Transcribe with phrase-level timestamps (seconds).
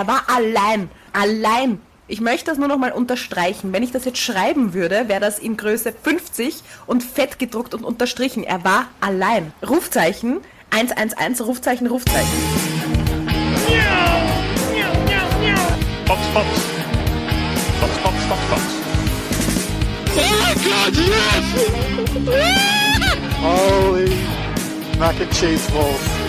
[0.00, 0.88] Er war allein.
[1.12, 1.78] Allein.
[2.08, 3.70] Ich möchte das nur noch mal unterstreichen.
[3.74, 7.84] Wenn ich das jetzt schreiben würde, wäre das in Größe 50 und fett gedruckt und
[7.84, 8.42] unterstrichen.
[8.42, 9.52] Er war allein.
[9.68, 10.40] Rufzeichen
[10.70, 12.26] 111, Rufzeichen, Rufzeichen.
[16.06, 16.46] Fox, Fox.
[17.78, 18.62] Fox, Fox, Fox, Fox.
[20.16, 21.44] Oh God, yes!
[23.42, 24.16] Holy
[24.98, 26.19] mac and cheese balls.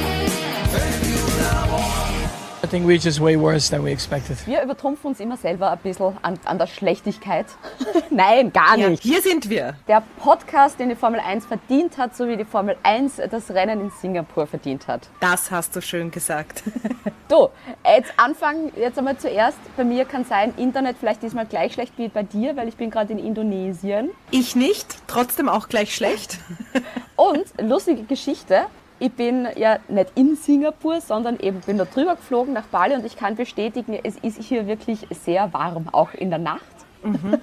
[2.71, 4.37] I think we're just way worse than we expected.
[4.47, 7.45] Wir übertrumpfen uns immer selber ein bisschen an, an der Schlechtigkeit.
[8.09, 9.03] Nein, gar Ja, nicht.
[9.03, 9.75] hier sind wir.
[9.89, 13.81] Der Podcast, den die Formel 1 verdient hat, so wie die Formel 1 das Rennen
[13.81, 15.09] in Singapur verdient hat.
[15.19, 16.63] Das hast du schön gesagt.
[17.27, 17.47] Du,
[17.85, 19.57] jetzt anfangen, jetzt einmal zuerst.
[19.77, 22.91] Bei mir kann sein, Internet vielleicht diesmal gleich schlecht wie bei dir, weil ich bin
[22.91, 24.09] gerade in Indonesien.
[24.31, 26.39] Ich nicht, trotzdem auch gleich schlecht.
[27.15, 28.65] Und lustige Geschichte,
[29.01, 33.03] ich bin ja nicht in Singapur, sondern eben bin da drüber geflogen nach Bali und
[33.03, 36.61] ich kann bestätigen, es ist hier wirklich sehr warm, auch in der Nacht.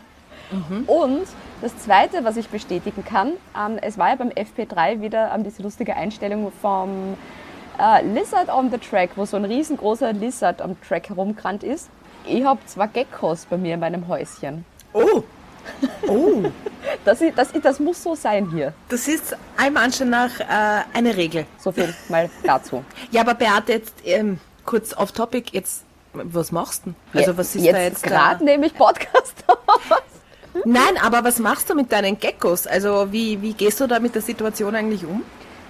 [0.86, 1.26] Und
[1.60, 5.62] das Zweite, was ich bestätigen kann, ähm, es war ja beim FP3 wieder ähm, diese
[5.62, 7.18] lustige Einstellung vom
[7.78, 11.90] äh, Lizard on the Track, wo so ein riesengroßer Lizard am Track herumgerannt ist.
[12.24, 14.64] Ich habe zwei Geckos bei mir in meinem Häuschen.
[14.94, 15.22] Oh,
[16.08, 16.44] oh.
[17.08, 18.72] Das, ist- das, ist- das muss so sein hier.
[18.88, 20.44] Das ist allem Anschein nach äh,
[20.94, 21.46] eine Regel.
[21.58, 22.84] So viel mal dazu.
[23.10, 26.94] Ja, aber Beate, jetzt ähm, kurz off topic, jetzt, was machst du?
[27.12, 27.20] denn?
[27.22, 30.02] Also was ist jetzt da jetzt gerade nehme ich Podcast auf.
[30.64, 32.66] Nein, aber was machst du mit deinen Geckos?
[32.66, 35.22] Also wie, wie gehst du da mit der Situation eigentlich um?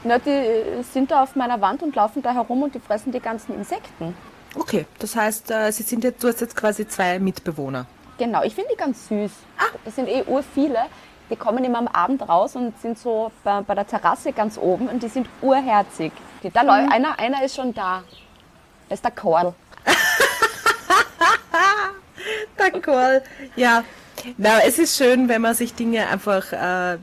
[0.05, 3.21] Na, die sind da auf meiner Wand und laufen da herum und die fressen die
[3.21, 4.15] ganzen Insekten.
[4.55, 7.87] Okay, das heißt, äh, sie sind jetzt, du hast jetzt quasi zwei Mitbewohner.
[8.17, 9.31] Genau, ich finde die ganz süß.
[9.59, 9.65] Ah.
[9.85, 10.79] Das sind eh ur viele.
[11.31, 14.89] Die kommen immer am Abend raus und sind so bei, bei der Terrasse ganz oben
[14.89, 16.13] und die sind urherzig.
[16.43, 16.91] Die, da Mhm.
[16.93, 18.03] einer, einer ist schon da.
[18.89, 19.55] Das ist der Korl.
[22.59, 23.23] D'accord.
[23.57, 23.85] Ja.
[24.37, 26.99] Na, es ist schön, wenn man sich Dinge einfach äh,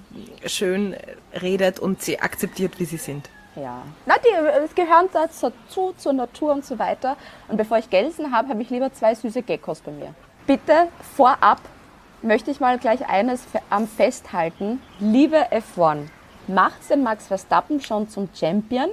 [0.48, 0.96] schön
[1.42, 3.30] redet und sie akzeptiert, wie sie sind.
[3.56, 3.82] Ja.
[4.06, 7.16] Na, die äh, gehören dazu, zur Natur und so weiter.
[7.48, 10.14] Und bevor ich Gelsen habe, habe ich lieber zwei süße Geckos bei mir.
[10.46, 11.60] Bitte vorab
[12.26, 14.82] möchte ich mal gleich eines am festhalten.
[15.00, 16.08] Liebe F1,
[16.48, 18.90] macht den Max Verstappen schon zum Champion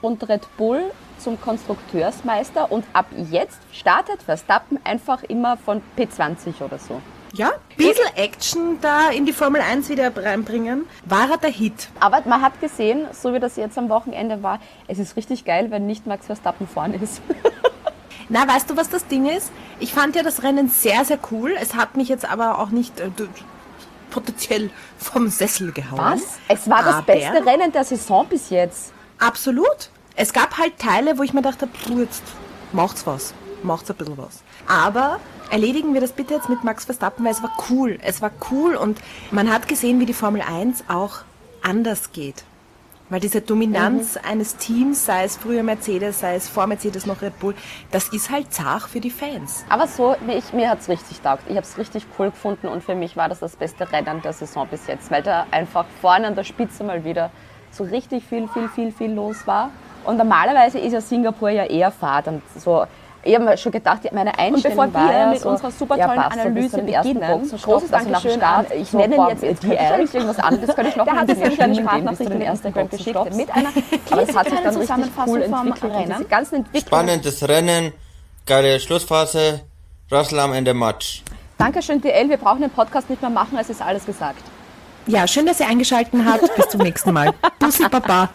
[0.00, 0.82] und Red Bull
[1.18, 7.00] zum Konstrukteursmeister und ab jetzt startet Verstappen einfach immer von P20 oder so.
[7.34, 10.86] Ja, bisschen Action da in die Formel 1 wieder reinbringen.
[11.04, 11.88] War er der Hit?
[12.00, 15.70] Aber man hat gesehen, so wie das jetzt am Wochenende war, es ist richtig geil,
[15.70, 17.20] wenn nicht Max Verstappen vorne ist.
[18.28, 19.50] Na, weißt du, was das Ding ist?
[19.80, 21.54] Ich fand ja das Rennen sehr, sehr cool.
[21.60, 23.10] Es hat mich jetzt aber auch nicht äh,
[24.10, 26.20] potenziell vom Sessel gehauen.
[26.48, 28.92] Es war das Aber- beste Rennen der Saison bis jetzt.
[29.18, 29.90] Absolut.
[30.16, 32.22] Es gab halt Teile, wo ich mir dachte, puh, jetzt
[32.72, 33.34] macht's was.
[33.62, 34.42] Macht's ein bisschen was.
[34.66, 37.98] Aber erledigen wir das bitte jetzt mit Max Verstappen, weil es war cool.
[38.02, 38.98] Es war cool und
[39.30, 41.20] man hat gesehen, wie die Formel 1 auch
[41.62, 42.44] anders geht.
[43.10, 44.20] Weil diese Dominanz Mhm.
[44.30, 47.54] eines Teams, sei es früher Mercedes, sei es vor Mercedes noch Red Bull,
[47.90, 49.64] das ist halt zart für die Fans.
[49.70, 51.42] Aber so, mir- ich, mir hat es richtig taugt.
[51.48, 54.34] Ich habe es richtig cool gefunden und für mich war das das beste Rennen der
[54.34, 57.30] Saison bis jetzt, weil da einfach vorne an der Spitze mal wieder
[57.70, 59.70] so richtig viel, viel, viel, viel los war.
[60.04, 62.84] Und normalerweise ist ja Singapur ja eher Fahrt und so.
[63.24, 65.70] Ich habe mir schon gedacht, meine Einstellung Und bevor war wir ja mit so, unserer
[65.72, 69.16] super ja, tollen bis Analyse beginnen, großes also Dankeschön Start, an- ich so, nenne ihn
[69.16, 69.72] boah, jetzt die
[70.04, 72.24] ich irgendwas anderes, das könnte ich noch Der hat jetzt eine kleine erschwingen, bis zu
[72.24, 73.68] Sprachnachricht den in ersten Instagram geschickt mit einer
[74.10, 75.92] Aber das hat sich dann richtig Zusammenfassung cool vom entwickelt.
[75.92, 76.14] Und Rennen.
[76.18, 76.86] diese ganzen Entwicklungen.
[76.86, 77.92] Spannendes Rennen,
[78.46, 79.60] geile Schlussphase,
[80.12, 81.22] Russell am Ende Match.
[81.58, 82.28] Dankeschön, DL.
[82.30, 84.40] Wir brauchen den Podcast nicht mehr machen, es ist alles gesagt.
[85.06, 86.54] Ja, schön, dass ihr eingeschaltet habt.
[86.54, 87.32] Bis zum nächsten Mal.
[87.58, 88.28] Bussi Baba.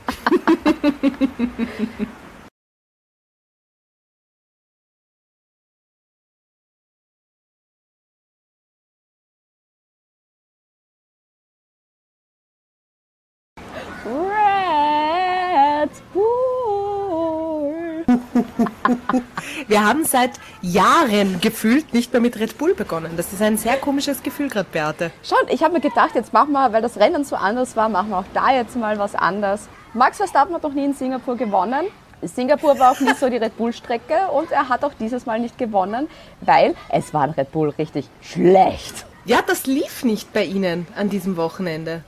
[19.68, 20.32] Wir haben seit
[20.62, 23.14] Jahren gefühlt nicht mehr mit Red Bull begonnen.
[23.18, 25.12] Das ist ein sehr komisches Gefühl gerade, Beate.
[25.24, 28.10] Schon, ich habe mir gedacht, jetzt machen wir, weil das Rennen so anders war, machen
[28.10, 29.68] wir auch da jetzt mal was anders.
[29.94, 31.86] Max Verstappen hat noch nie in Singapur gewonnen.
[32.22, 35.58] Singapur war auch nie so die Red Bull-Strecke und er hat auch dieses Mal nicht
[35.58, 36.08] gewonnen,
[36.42, 39.06] weil es war ein Red Bull richtig schlecht.
[39.26, 42.04] Ja, das lief nicht bei Ihnen an diesem Wochenende.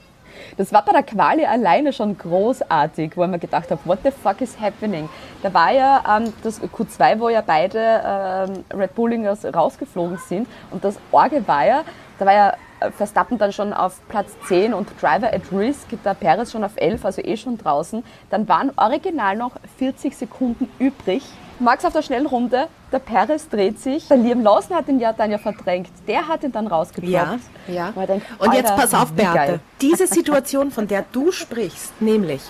[0.57, 4.11] Das war bei der Quali alleine schon großartig, wo ich mir gedacht habe, what the
[4.11, 5.09] fuck is happening?
[5.43, 10.83] Da war ja ähm, das Q2, wo ja beide ähm, Red Bullingers rausgeflogen sind und
[10.83, 11.83] das Orgel war ja,
[12.19, 16.13] da war ja äh, Verstappen dann schon auf Platz 10 und Driver at Risk, der
[16.13, 18.03] Perez schon auf 11, also eh schon draußen.
[18.29, 21.23] Dann waren original noch 40 Sekunden übrig
[21.59, 25.13] Max auf der schnellen Runde, der Perez dreht sich, der Liam Lawson hat ihn ja
[25.13, 27.13] dann ja verdrängt, der hat ihn dann rausgekloppt.
[27.13, 27.93] Ja, ja.
[27.95, 29.13] Und, ich denk, Und jetzt pass auf.
[29.13, 29.59] Beate.
[29.81, 32.41] Diese Situation, von der du sprichst, nämlich,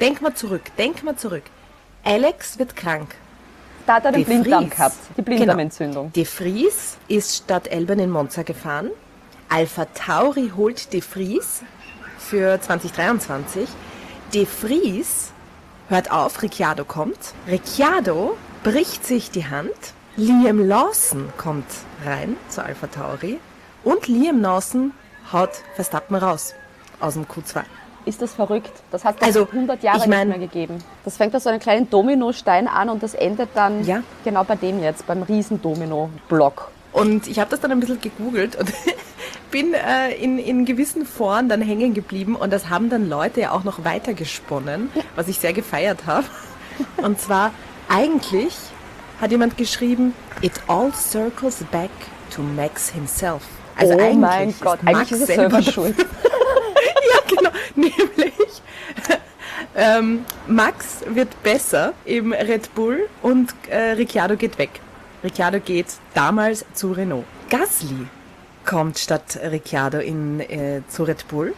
[0.00, 1.44] denk mal zurück, denk mal zurück.
[2.04, 3.14] Alex wird krank.
[3.86, 6.12] Da hat er den De Blinddarm gehabt, die Blinddarmentzündung.
[6.12, 8.90] De Vries ist statt Elben in Monza gefahren.
[9.48, 11.62] Alpha Tauri holt De Vries
[12.18, 13.68] für 2023.
[14.32, 15.33] De Vries
[15.88, 17.18] hört auf, Ricciardo kommt.
[17.48, 19.70] Ricciardo bricht sich die Hand.
[20.16, 21.66] Liam Lawson kommt
[22.06, 23.38] rein zu Alpha Tauri.
[23.82, 24.92] Und Liam Lawson
[25.32, 26.54] haut Verstappen raus
[27.00, 27.62] aus dem Q2.
[28.06, 28.70] Ist das verrückt?
[28.90, 30.78] Das hat es Also, 100 Jahre ich mein- nicht mehr gegeben.
[31.04, 34.02] Das fängt bei so einem kleinen Dominostein an und das endet dann Ja.
[34.24, 36.70] genau bei dem jetzt, beim riesen Domino-Block.
[36.92, 38.72] Und ich habe das dann ein bisschen gegoogelt und
[39.50, 43.50] bin äh, in, in gewissen Foren dann hängen geblieben und das haben dann Leute ja
[43.52, 46.26] auch noch weiter gesponnen, was ich sehr gefeiert habe.
[46.96, 47.52] Und zwar
[47.88, 48.54] eigentlich
[49.20, 51.90] hat jemand geschrieben, it all circles back
[52.34, 53.42] to Max himself.
[53.76, 55.96] Also oh eigentlich mein ist Gott, Max eigentlich ist er selber selber schuld.
[55.98, 57.50] ja, genau.
[57.74, 58.62] Nämlich,
[59.76, 64.80] ähm, Max wird besser im Red Bull und äh, Ricciardo geht weg.
[65.22, 67.24] Ricciardo geht damals zu Renault.
[67.50, 68.06] Gasly
[68.64, 71.54] kommt statt Ricciardo in, äh, zu Red Bull,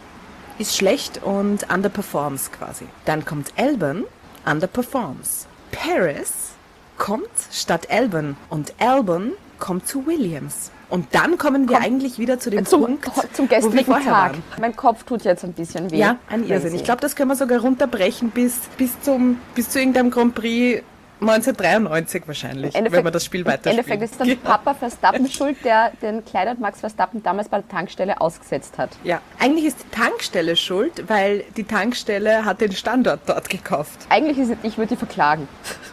[0.59, 2.85] ist schlecht und underperforms quasi.
[3.05, 4.05] Dann kommt Albon,
[4.45, 5.47] underperforms.
[5.71, 6.51] Paris
[6.97, 10.71] kommt statt Albon und Albon kommt zu Williams.
[10.89, 14.05] Und dann kommen wir eigentlich wieder zu dem Zum, Punkt, zum gestrigen Tag.
[14.05, 14.43] waren.
[14.59, 15.97] Mein Kopf tut jetzt ein bisschen weh.
[15.97, 16.47] Ja, ein.
[16.47, 16.73] Irrsinn.
[16.75, 20.83] Ich glaube, das können wir sogar runterbrechen bis, bis, zum, bis zu irgendeinem Grand Prix
[21.19, 23.79] 1993 wahrscheinlich, Im wenn wir das Spiel Im weiterspielen.
[23.79, 28.21] Endeffekt ist dann Papa Verstappen schuld, der den Kleinert Max Verstappen damals bei der Tankstelle
[28.21, 28.91] ausgesetzt hat.
[29.03, 34.05] Ja, eigentlich ist die Tankstelle schuld, weil die Tankstelle hat den Standort dort gekauft.
[34.09, 35.47] Eigentlich ist es, ich würde die verklagen.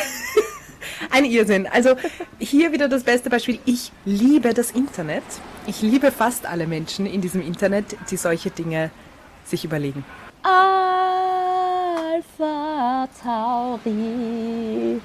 [1.12, 1.68] Ein Irrsinn.
[1.68, 1.96] Also
[2.40, 3.60] hier wieder das beste Beispiel.
[3.66, 5.24] Ich liebe das Internet.
[5.68, 8.92] Ich liebe fast alle Menschen in diesem Internet, die solche Dinge
[9.46, 10.04] sich überlegen.
[12.16, 15.02] Alpha Tauri.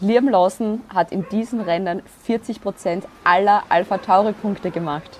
[0.00, 5.18] Liam Lawson hat in diesen Rennen 40% aller Alpha Tauri Punkte gemacht.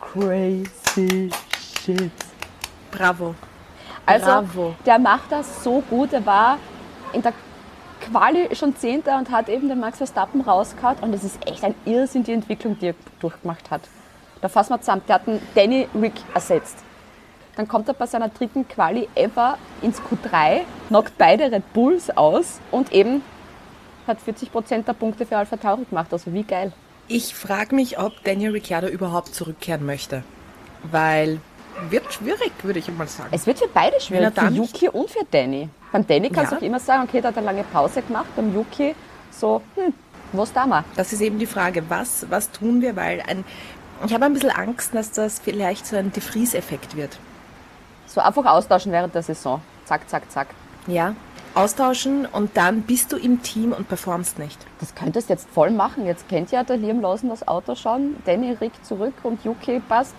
[0.00, 1.30] Crazy
[1.82, 2.10] shit.
[2.90, 3.34] Bravo.
[4.06, 4.74] Also, Bravo.
[4.86, 6.14] der macht das so gut.
[6.14, 6.58] Er war
[7.12, 7.34] in der
[8.00, 10.96] Quali schon Zehnter und hat eben den Max Verstappen rausgehauen.
[11.02, 13.82] Und es ist echt ein Irrsinn, die Entwicklung, die er durchgemacht hat.
[14.40, 15.02] Da fassen wir zusammen.
[15.06, 16.78] Der hat einen Danny Rick ersetzt.
[17.56, 22.60] Dann kommt er bei seiner dritten Quali ever ins Q3, knockt beide Red Bulls aus
[22.70, 23.22] und eben
[24.06, 26.12] hat 40% der Punkte für Alpha Tauri gemacht.
[26.12, 26.72] Also wie geil.
[27.08, 30.24] Ich frage mich, ob Daniel Ricciardo überhaupt zurückkehren möchte.
[30.90, 31.40] Weil
[31.90, 33.30] wird schwierig, würde ich mal sagen.
[33.32, 35.68] Es wird für beide er schwierig, für Yuki und für Danny.
[35.92, 36.58] Beim Danny kannst Ja.
[36.58, 38.26] du auch immer sagen, okay, da hat er lange Pause gemacht.
[38.36, 38.94] Beim Yuki
[39.30, 39.92] so, hm,
[40.32, 40.84] was da mal?
[40.96, 42.96] Das ist eben die Frage, was, was tun wir?
[42.96, 43.44] Weil ein,
[44.06, 47.18] ich habe ein bisschen Angst, dass das vielleicht so ein De Vries-Effekt wird.
[48.14, 49.60] So einfach austauschen während der Saison.
[49.86, 50.46] Zack, zack, zack.
[50.86, 51.16] Ja,
[51.54, 54.58] austauschen und dann bist du im Team und performst nicht.
[54.78, 56.06] Das könntest du jetzt voll machen.
[56.06, 58.16] Jetzt kennt ja der Liam Lawson das Auto schon.
[58.24, 60.14] Danny rickt zurück und Yuki passt.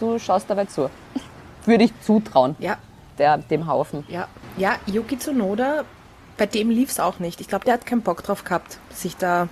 [0.00, 0.90] Du schaust dabei zu.
[1.64, 2.76] Würde ich zutrauen, Ja,
[3.18, 4.04] der, dem Haufen.
[4.08, 4.26] ja.
[4.56, 5.84] Ja, Yuki Tsunoda,
[6.36, 7.40] bei dem lief es auch nicht.
[7.40, 9.46] Ich glaube, der hat keinen Bock drauf gehabt, sich da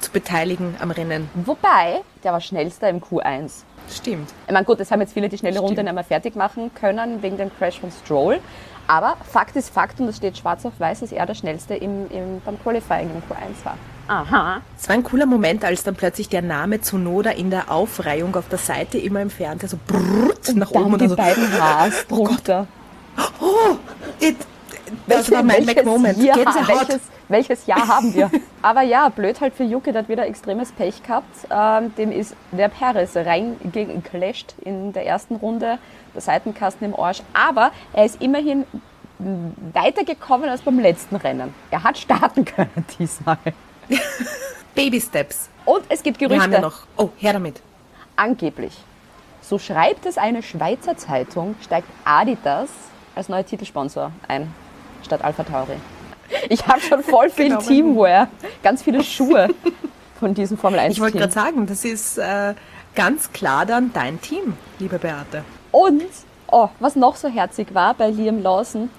[0.00, 1.30] zu beteiligen am Rennen.
[1.34, 3.62] Wobei, der war schnellster im Q1.
[3.94, 4.30] Stimmt.
[4.46, 7.22] Ich meine, gut, jetzt haben jetzt viele die schnelle Runde nicht mehr fertig machen können
[7.22, 8.40] wegen dem Crash von Stroll.
[8.88, 12.08] Aber Fakt ist Fakt und es steht schwarz auf weiß, dass er der schnellste im,
[12.10, 13.76] im, beim Qualifying im Q1 war.
[14.08, 14.60] Aha.
[14.78, 18.48] Es war ein cooler Moment, als dann plötzlich der Name Tsunoda in der Aufreihung auf
[18.48, 21.52] der Seite immer im Fernseher so brrrt nach oben Dann und die dann so, beiden
[21.60, 22.68] Haars drunter.
[24.20, 24.36] it,
[25.06, 26.18] das war mein Mac-Moment.
[26.18, 28.30] Welches, welches Jahr haben wir?
[28.62, 31.46] Aber ja, blöd halt für Yuki, der hat wieder extremes Pech gehabt.
[31.50, 35.78] Ähm, dem ist der Perez reingeclasht in der ersten Runde,
[36.14, 37.22] der Seitenkasten im Arsch.
[37.32, 38.64] Aber er ist immerhin
[39.72, 41.54] weitergekommen als beim letzten Rennen.
[41.70, 43.38] Er hat starten können diesmal.
[44.74, 45.48] Baby Steps.
[45.64, 46.44] Und es gibt Wir Gerüchte.
[46.44, 46.80] haben ja noch.
[46.96, 47.60] Oh, her damit.
[48.16, 48.76] Angeblich,
[49.42, 52.68] so schreibt es eine Schweizer Zeitung, steigt Adidas
[53.14, 54.52] als neuer Titelsponsor ein,
[55.02, 55.76] statt Alpha Tauri.
[56.48, 58.28] Ich habe schon voll viel Genau, Teamwear,
[58.62, 59.48] ganz viele Schuhe
[60.18, 62.54] von diesem Formel 1 Ich wollte gerade sagen, das ist äh,
[62.94, 65.44] ganz klar dann dein Team, liebe Beate.
[65.70, 66.02] Und,
[66.48, 68.90] oh, was noch so herzig war bei Liam Lawson,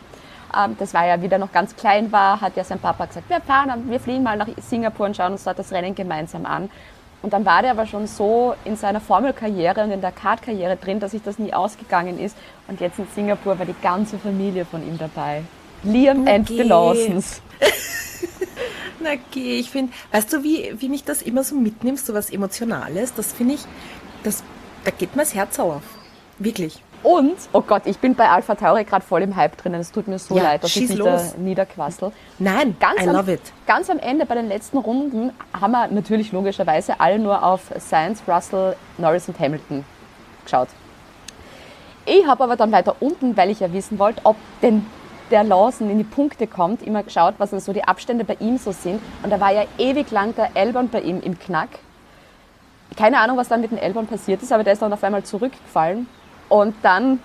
[0.56, 3.42] ähm, das war ja wieder noch ganz klein war, hat ja sein Papa gesagt, wir
[3.42, 6.70] fahren, wir fliegen mal nach Singapur und schauen uns dort das Rennen gemeinsam an.
[7.24, 11.00] Und dann war der aber schon so in seiner Formelkarriere und in der Kartkarriere drin,
[11.00, 12.38] dass sich das nie ausgegangen ist.
[12.68, 15.42] Und jetzt in Singapur war die ganze Familie von ihm dabei.
[15.84, 16.64] Liam Na and the.
[16.64, 17.42] Lawsons.
[19.00, 22.30] Na geh, ich finde, weißt du, wie, wie mich das immer so mitnimmst, so was
[22.30, 23.62] Emotionales, das finde ich,
[24.24, 24.44] das,
[24.84, 25.82] da geht mir das Herz auf.
[26.40, 26.84] Wirklich.
[27.04, 29.80] Und, oh Gott, ich bin bei Alpha Tauri gerade voll im Hype drinnen.
[29.80, 31.34] Es tut mir so Ja, leid, dass ich mich los.
[31.34, 32.12] da niederquassel.
[32.40, 33.42] Nein, Ganz I am, love it.
[33.68, 38.24] Ganz am Ende bei den letzten Runden haben wir natürlich logischerweise alle nur auf Sainz,
[38.28, 39.86] Russell, Norris und Hamilton
[40.44, 40.70] geschaut.
[42.06, 44.86] Ich habe aber dann weiter unten, weil ich ja wissen wollte, ob denn
[45.32, 48.58] der Lawson in die Punkte kommt, immer geschaut, was denn so die Abstände bei ihm
[48.58, 49.02] so sind.
[49.24, 51.70] Und da war ja ewig lang der Elbon bei ihm im Knack.
[52.96, 55.24] Keine Ahnung, was dann mit dem Elbon passiert ist, aber der ist dann auf einmal
[55.24, 56.08] zurückgefallen.
[56.50, 57.20] Und dann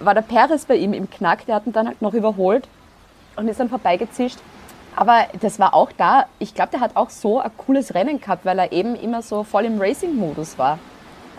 [0.00, 2.66] war der Perez bei ihm im Knack, der hat ihn dann halt noch überholt
[3.36, 4.38] und ist dann vorbeigezischt.
[4.96, 8.44] Aber das war auch da, ich glaube, der hat auch so ein cooles Rennen gehabt,
[8.44, 10.78] weil er eben immer so voll im Racing-Modus war.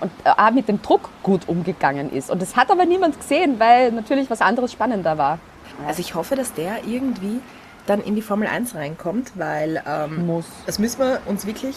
[0.01, 2.29] Und äh, auch mit dem Druck gut umgegangen ist.
[2.29, 5.39] Und das hat aber niemand gesehen, weil natürlich was anderes spannender war.
[5.88, 7.39] Also ich hoffe, dass der irgendwie
[7.88, 10.46] dann in die Formel 1 reinkommt, weil ähm, Muss.
[10.65, 11.75] das müssen wir uns wirklich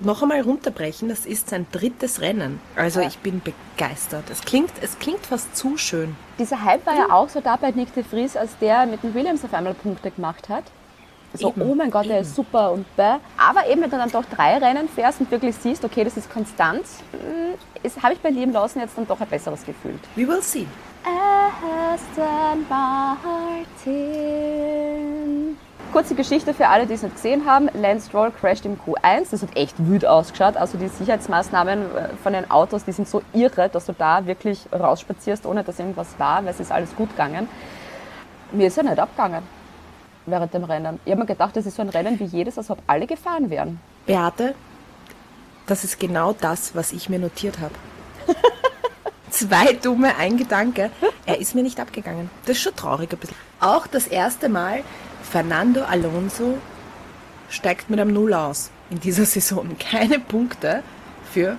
[0.00, 1.08] noch einmal runterbrechen.
[1.08, 2.60] Das ist sein drittes Rennen.
[2.76, 3.06] Also Ja.
[3.08, 4.24] ich bin begeistert.
[4.30, 6.16] Es klingt, es klingt fast zu schön.
[6.38, 9.14] Dieser Hype war ja auch so da bei Nick de Vries, als der mit dem
[9.14, 10.64] Williams auf einmal Punkte gemacht hat.
[11.36, 13.16] So, Eben, oh mein Gott, der ist super und bäh.
[13.36, 16.32] Aber eben, wenn du dann doch drei Rennen fährst und wirklich siehst, okay, das ist
[16.32, 16.84] konstant,
[17.82, 19.98] ist- habe ich bei Liam Lawson jetzt dann doch ein besseres Gefühl.
[20.16, 20.66] We will see.
[21.04, 24.24] Aston Martin.
[25.92, 27.68] Kurze Geschichte für alle, die es nicht gesehen haben.
[27.74, 29.30] Lance Stroll crasht im Q1.
[29.30, 30.56] Das hat echt wütend ausgeschaut.
[30.56, 34.66] Also die Sicherheitsmaßnahmen äh, von den Autos, die sind so irre, dass du da wirklich
[34.72, 37.48] rausspazierst, ohne dass irgendwas war, weil es ist alles gut gegangen.
[38.50, 39.42] Mir ist ja nicht abgegangen
[40.26, 40.98] während dem Rennen.
[41.04, 43.50] Ich habe mir gedacht, das ist so ein Rennen wie jedes, als ob alle gefahren
[43.50, 43.78] wären.
[44.06, 44.54] Beate,
[45.66, 47.74] das ist genau das, was ich mir notiert habe.
[49.34, 50.90] Zwei dumme, ein Gedanke.
[51.26, 52.30] Er ist mir nicht abgegangen.
[52.46, 53.36] Das ist schon traurig ein bisschen.
[53.58, 54.84] Auch das erste Mal,
[55.28, 56.56] Fernando Alonso
[57.50, 59.76] steigt mit einem Null aus in dieser Saison.
[59.78, 60.84] Keine Punkte
[61.32, 61.56] für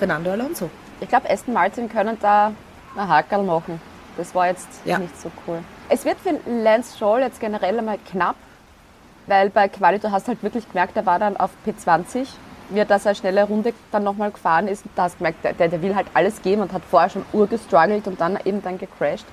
[0.00, 0.68] Fernando Alonso.
[1.00, 2.52] Ich glaube, Aston Martin können da
[2.96, 3.80] ein Hakerl machen.
[4.16, 4.98] Das war jetzt Ja.
[4.98, 5.60] nicht so cool.
[5.88, 8.34] Es wird für Lance Stroll jetzt generell einmal knapp,
[9.28, 12.26] weil bei Quali, du hast halt wirklich gemerkt, er war dann auf P20,
[12.74, 14.84] wie er da seine schnelle Runde dann nochmal gefahren ist.
[14.96, 18.06] Da hast du gemerkt, der, der will halt alles geben und hat vorher schon urgestruggelt
[18.06, 19.26] und dann eben dann gecrashed.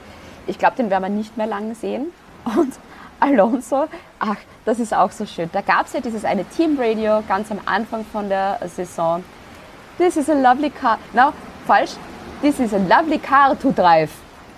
[0.48, 2.08] Ich glaube, den werden wir nicht mehr lange sehen.
[2.46, 2.74] Und
[3.20, 3.86] Alonso,
[4.20, 5.50] ach, das ist auch so schön.
[5.52, 9.24] Da gab es ja dieses eine Teamradio ganz am Anfang von der Saison.
[9.98, 10.98] This is a lovely car.
[11.14, 11.34] No,
[11.68, 11.92] falsch.
[12.42, 14.12] This is a lovely car to drive.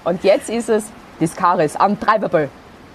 [0.04, 2.50] Und jetzt ist es, this car is undrivable.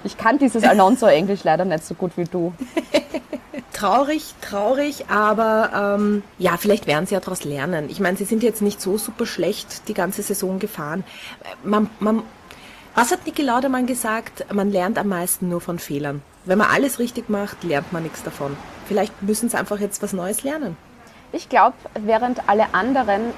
[0.05, 2.55] Ich kann dieses Alonso-Englisch leider nicht so gut wie du.
[3.77, 7.91] Traurig, traurig, aber ähm, ja, vielleicht werden sie ja daraus lernen.
[7.91, 11.05] Ich meine, sie sind jetzt nicht so super schlecht die ganze Saison gefahren.
[11.63, 12.23] Man, man,
[12.95, 14.51] was hat Niki Laudermann gesagt?
[14.51, 16.23] Man lernt am meisten nur von Fehlern.
[16.47, 18.57] Wenn man alles richtig macht, lernt man nichts davon.
[18.87, 20.79] Vielleicht müssen sie einfach jetzt was Neues lernen.
[21.33, 23.35] Ich glaube, während alle anderen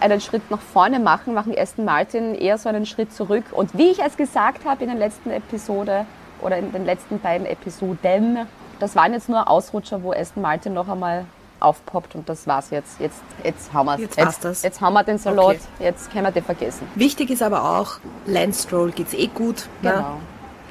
[0.00, 3.44] einen Schritt nach vorne machen, machen Aston Martin eher so einen Schritt zurück.
[3.52, 6.06] Und wie ich es gesagt habe in der letzten Episode
[6.40, 8.48] oder in den letzten beiden Episoden,
[8.80, 11.24] das waren jetzt nur Ausrutscher, wo Aston Martin noch einmal
[11.60, 12.98] aufpoppt und das war's jetzt.
[13.00, 14.62] Jetzt, jetzt haben wir Jetzt Jetzt, das.
[14.62, 15.60] jetzt haben wir den Salat, Okay.
[15.80, 16.88] jetzt können wir den vergessen.
[16.94, 19.68] Wichtig ist aber auch, Lance Stroll geht's eh gut.
[19.82, 19.92] Ne?
[19.92, 20.20] Genau.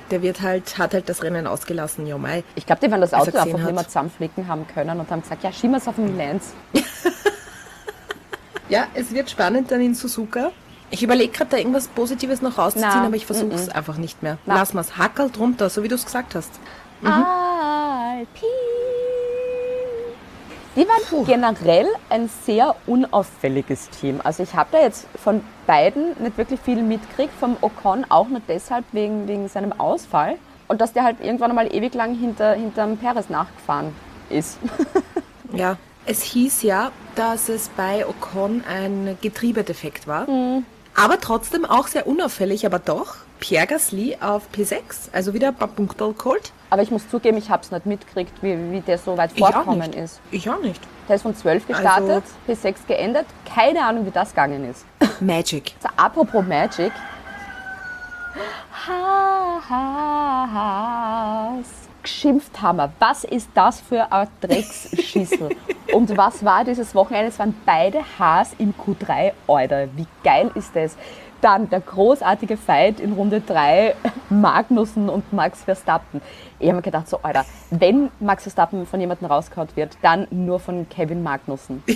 [0.09, 2.43] Der wird halt, hat halt das Rennen ausgelassen, ja mei.
[2.55, 5.43] Ich glaube, die werden das Auto einfach nicht mehr zusammenflicken haben können und haben gesagt,
[5.43, 6.53] ja, schieben wir es auf den Lance.
[8.69, 10.51] Ja, es wird spannend dann in Suzuka.
[10.91, 14.21] Ich überlege gerade, da irgendwas Positives noch rauszuziehen, Na, aber ich versuche es einfach nicht
[14.21, 14.37] mehr.
[14.45, 14.55] Na.
[14.55, 14.95] Lass mal's.
[14.97, 16.51] Hackel drunter, so wie du es gesagt hast.
[18.19, 18.51] Alpine.
[20.75, 24.19] Die waren generell ein sehr unauffälliges Team.
[24.23, 28.41] Also ich habe da jetzt von beiden nicht wirklich viel mitgekriegt, vom Ocon auch nur
[28.47, 30.37] deshalb wegen, wegen seinem Ausfall.
[30.67, 33.95] Und dass der halt irgendwann mal ewig lang hinter, hinterm Perez nachgefahren
[34.29, 34.57] ist.
[35.51, 40.27] Ja, es hieß ja, dass es bei Ocon ein Getriebedefekt war.
[40.93, 43.15] Aber trotzdem auch sehr unauffällig, aber doch.
[43.39, 46.51] Pierre Gasly auf P6, also wieder ein paar Punkte geholt.
[46.69, 49.91] Aber ich muss zugeben, ich habe es nicht mitgekriegt, wie, wie der so weit vorgekommen
[49.93, 50.19] ist.
[50.31, 50.81] Ich auch nicht.
[51.07, 53.25] Der ist von 12 gestartet, P6 geendet.
[53.51, 54.85] Keine Ahnung, wie das gegangen ist.
[55.19, 55.73] Magic.
[55.81, 56.91] So, apropos Magic.
[58.87, 61.67] Ha, ha, Haas.
[62.03, 62.91] Geschimpft haben wir.
[62.99, 65.49] Was ist das für ein Drecksschissel?
[65.93, 67.29] Und was war dieses Wochenende?
[67.29, 69.31] Es waren beide Haas im Q3.
[69.47, 70.95] Alter, wie geil ist das?
[71.41, 73.95] Dann der großartige Fight in Runde 3,
[74.29, 76.21] Magnussen und Max Verstappen.
[76.59, 80.59] Ich habe mir gedacht, so, Alter, wenn Max Verstappen von jemandem rausgehauen wird, dann nur
[80.59, 81.83] von Kevin Magnussen.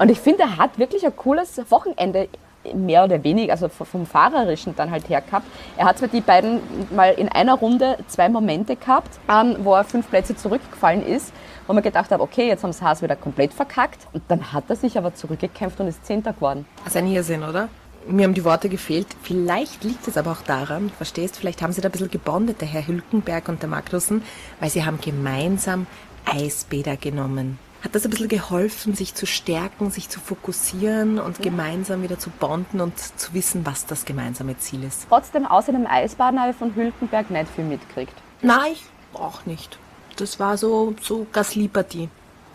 [0.00, 2.28] Und ich finde, er hat wirklich ein cooles Wochenende
[2.74, 5.46] mehr oder weniger, also vom Fahrerischen dann halt her gehabt.
[5.76, 6.60] Er hat zwar die beiden
[6.94, 11.32] mal in einer Runde zwei Momente gehabt, ähm, wo er fünf Plätze zurückgefallen ist,
[11.66, 14.06] wo man gedacht hat, okay, jetzt haben das Haas wieder komplett verkackt.
[14.12, 16.66] Und dann hat er sich aber zurückgekämpft und ist Zehnter geworden.
[16.84, 17.68] Das ist ein Irrsinn, oder?
[18.06, 19.06] Mir haben die Worte gefehlt.
[19.22, 22.68] Vielleicht liegt es aber auch daran, verstehst, vielleicht haben sie da ein bisschen gebondet, der
[22.68, 24.22] Herr Hülkenberg und der Magnussen,
[24.58, 25.86] weil sie haben gemeinsam
[26.24, 27.58] Eisbäder genommen.
[27.82, 32.28] Hat das ein bisschen geholfen, sich zu stärken, sich zu fokussieren und gemeinsam wieder zu
[32.28, 35.06] bonden und zu wissen, was das gemeinsame Ziel ist?
[35.08, 38.12] Trotzdem, außer dem Eisbaden habe ich von Hülkenberg nicht viel mitgekriegt.
[38.42, 39.78] Nein, ich auch nicht.
[40.16, 42.10] Das war so, so Gasly-Partie.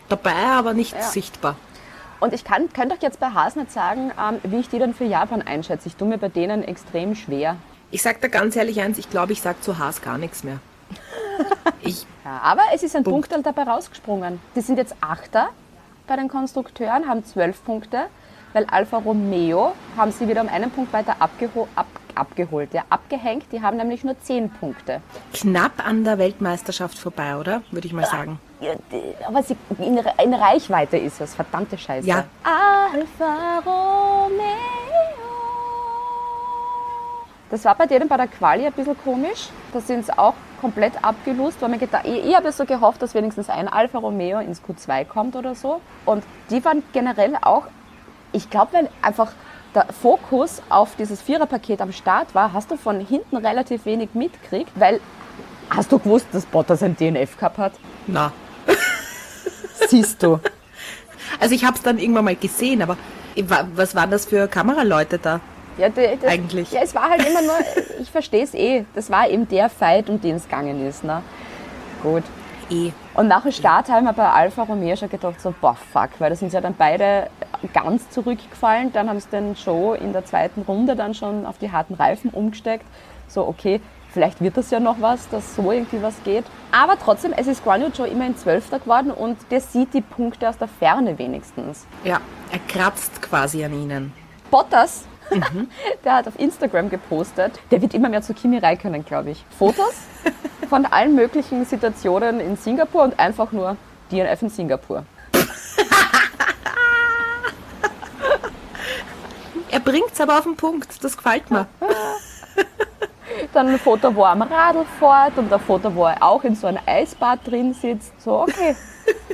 [0.09, 1.55] Dabei, aber nicht sichtbar.
[2.25, 4.95] Und ich kann, könnte euch jetzt bei Haas nicht sagen, ähm, wie ich die dann
[4.95, 5.89] für Japan einschätze.
[5.89, 7.55] Ich tue mir bei denen extrem schwer.
[7.91, 10.57] Ich sag da ganz ehrlich eins, ich glaube, ich sag zu Haas gar nichts mehr.
[11.81, 13.29] Ich, Ja, aber es ist ein Punkt.
[13.29, 14.39] Punkt dabei rausgesprungen.
[14.55, 15.49] Die sind jetzt Achter
[16.07, 18.05] bei den Konstrukteuren, haben zwölf Punkte,
[18.53, 23.45] weil Alfa Romeo haben sie wieder um einen Punkt weiter abgeho ab abgeholt, ja, abgehängt.
[23.51, 25.01] Die haben nämlich nur zehn Punkte.
[25.33, 27.61] knapp an der Weltmeisterschaft vorbei, oder?
[27.71, 28.39] Würde ich mal sagen.
[29.25, 32.07] Aber sie, in, in Reichweite ist es, verdammte Scheiße.
[32.07, 32.25] Ja.
[32.43, 34.45] Alfa Romeo.
[37.49, 39.49] Das war bei denen bei der Quali ein bisschen komisch.
[39.71, 43.13] Da sind sie auch komplett abgelust, weil mir gedacht, ich, ich habe so gehofft, dass
[43.13, 45.79] wenigstens ein Alfa Romeo ins Q2 kommt oder so.
[46.05, 47.67] Und die waren generell auch,
[48.31, 49.31] ich glaube, weil einfach
[49.75, 54.71] der Fokus auf dieses Viererpaket am Start war, hast du von hinten relativ wenig mitgekriegt,
[54.75, 54.99] weil
[55.69, 57.73] hast du gewusst, dass Bottas ein DNF gehabt hat?
[58.07, 58.31] Na.
[59.87, 60.39] Siehst du.
[61.39, 62.97] Also ich habe es dann irgendwann mal gesehen, aber
[63.75, 65.39] was waren das für Kameraleute da?
[65.77, 66.71] Ja, das, Eigentlich.
[66.71, 67.55] Ja, es war halt immer nur,
[67.99, 71.03] ich verstehe es eh, das war eben der Fight, um den es gegangen ist.
[71.03, 71.21] Ne?
[72.01, 72.23] Gut.
[72.69, 72.91] Eh.
[73.13, 76.29] Und nach dem Start haben wir bei Alfa Romeo schon gedacht, so, boah, fuck, weil
[76.29, 77.29] da sind sie ja dann beide
[77.73, 78.91] ganz zurückgefallen.
[78.93, 82.31] Dann haben sie den Show in der zweiten Runde dann schon auf die harten Reifen
[82.31, 82.85] umgesteckt.
[83.27, 83.81] So, okay,
[84.15, 86.45] vielleicht wird das ja noch was, dass so irgendwie was geht.
[86.71, 90.57] Aber trotzdem, es ist Yu Zhou immerhin Zwölfter geworden und der sieht die Punkte aus
[90.57, 91.85] der Ferne wenigstens.
[92.05, 94.13] Ja, er kratzt quasi an ihnen.
[94.49, 95.69] Bottas, Mhm.
[96.05, 99.43] der hat auf Instagram gepostet, der wird immer mehr zu Kimi Räikkönen, glaube ich.
[99.57, 99.95] Fotos
[100.69, 103.75] von allen möglichen Situationen in Singapur und einfach nur
[104.11, 105.03] DNF in Singapur.
[109.71, 111.67] Er bringt's aber auf den Punkt, das gefällt mir.
[113.53, 116.55] Dann ein Foto, wo er am Radl fährt und ein Foto, wo er auch in
[116.55, 118.11] so einem Eisbad drin sitzt.
[118.21, 118.75] So, okay.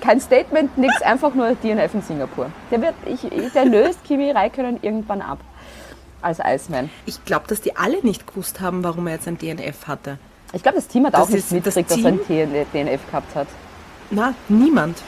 [0.02, 2.52] Kein Statement, nichts, einfach nur DNF in Singapur.
[2.72, 3.22] Der, wird, ich,
[3.54, 5.40] der löst Kimi Räikkönen irgendwann ab.
[6.22, 6.90] Als Iceman.
[7.08, 10.20] Ich glaube, dass die alle nicht gewusst haben, warum er jetzt ein DNF hatte.
[10.54, 13.00] Ich glaube, das Team hat Das auch nicht ist- das mitgekriegt, dass er ein DNF
[13.08, 13.48] gehabt hat.
[14.12, 15.02] Na, niemand.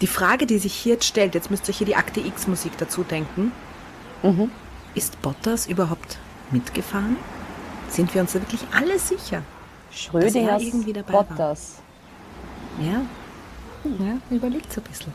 [0.00, 2.72] Die Frage, die sich hier jetzt stellt, jetzt müsst ihr euch hier die Akte X-Musik
[2.78, 3.52] dazu denken.
[4.94, 6.18] Ist Bottas überhaupt
[6.50, 7.16] mitgefahren?
[7.90, 9.42] Sind wir uns da wirklich alle sicher?
[9.92, 11.24] Schrödingers irgendwie dabei war.
[11.24, 11.82] Bottas.
[12.78, 13.02] Ja?
[13.84, 15.12] Ja, überlegt ein bisschen.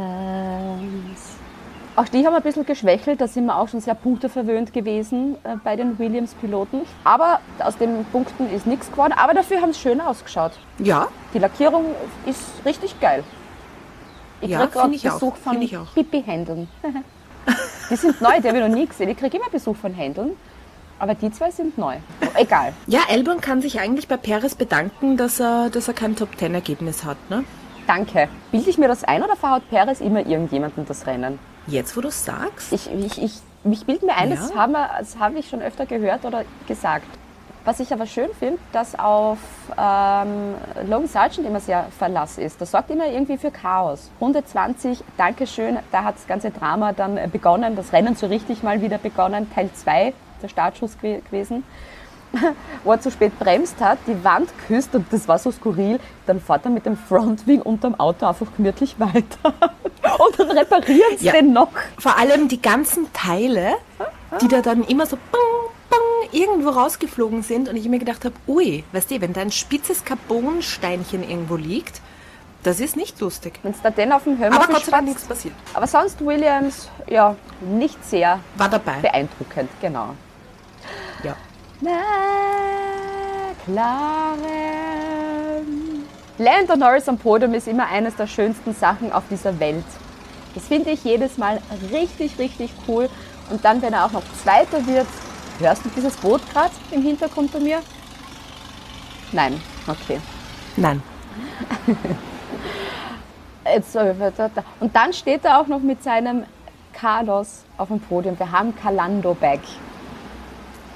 [0.00, 1.36] Williams.
[1.96, 5.56] Auch die haben ein bisschen geschwächelt, da sind wir auch schon sehr punkteverwöhnt gewesen äh,
[5.62, 6.82] bei den Williams-Piloten.
[7.04, 10.52] Aber aus den Punkten ist nichts geworden, aber dafür haben sie schön ausgeschaut.
[10.78, 11.84] Ja, Die Lackierung
[12.24, 13.22] ist richtig geil.
[14.40, 15.94] Ich Ja, krieg gerade ich auch, Besuch von auch.
[15.94, 16.68] Pipi-Händeln.
[17.90, 19.08] die sind neu, die habe ich noch nie gesehen.
[19.10, 20.32] Ich kriege immer Besuch von Händeln,
[20.98, 21.96] aber die zwei sind neu.
[22.36, 22.72] Egal.
[22.86, 27.16] Ja, Albon kann sich eigentlich bei Perez bedanken, dass er, dass er kein Top-10-Ergebnis hat.
[27.30, 27.44] Ne?
[27.86, 28.28] Danke.
[28.52, 31.38] Bilde ich mir das ein oder verhaut Perez immer irgendjemanden das Rennen?
[31.66, 33.32] Jetzt, wo du sagst, Ich, ich, ich,
[33.64, 34.36] ich bilde mir ein, Ja.
[34.36, 37.06] das, habe ich schon öfter gehört oder gesagt.
[37.64, 39.38] Was ich aber schön finde, dass auf
[39.76, 40.54] ähm,
[40.88, 42.58] Logan Sargent immer sehr Verlass ist.
[42.60, 44.10] Das sorgt immer irgendwie für Chaos.
[44.20, 48.62] Runde 20, Dankeschön, da hat das ganze Drama dann äh, begonnen, das Rennen so richtig
[48.62, 49.50] mal wieder begonnen.
[49.54, 51.62] Teil 2, der Startschuss gew- gewesen.
[52.84, 55.98] wo er zu spät bremst hat, die Wand küsst und das war so skurril.
[56.26, 59.52] Dann fährt er mit dem Frontwing unterm Auto einfach gemütlich weiter.
[60.02, 61.32] Und dann reparieren sie Ja.
[61.32, 61.68] den noch.
[61.98, 63.72] vor allem die ganzen Teile,
[64.40, 65.18] die da dann immer so
[66.32, 70.04] irgendwo rausgeflogen sind und ich mir gedacht habe, ui, weißt du, wenn da ein spitzes
[70.04, 72.00] Carbonsteinchen irgendwo liegt,
[72.62, 73.58] das ist nicht lustig.
[73.62, 75.54] Wenn es da den auf dem Helm Aber Gott sei Dank nichts passiert.
[75.72, 78.98] Aber sonst Williams, ja, nicht sehr War dabei.
[79.00, 80.14] beeindruckend, genau.
[81.24, 81.34] Ja.
[81.80, 81.96] McLaren.
[86.38, 89.84] Lando Norris am Podium ist immer eines der schönsten Sachen auf dieser Welt.
[90.54, 91.60] Das finde ich jedes Mal
[91.92, 93.08] richtig, richtig cool.
[93.50, 95.06] Und dann, wenn er auch noch Zweiter wird,
[95.60, 97.82] hörst du dieses Boot gerade im Hintergrund bei mir?
[99.32, 100.20] Nein, okay.
[100.76, 101.02] Nein.
[103.64, 103.96] Jetzt,
[104.80, 106.44] und dann steht er auch noch mit seinem
[106.92, 108.38] Carlos auf dem Podium.
[108.38, 109.60] Wir haben Calando back.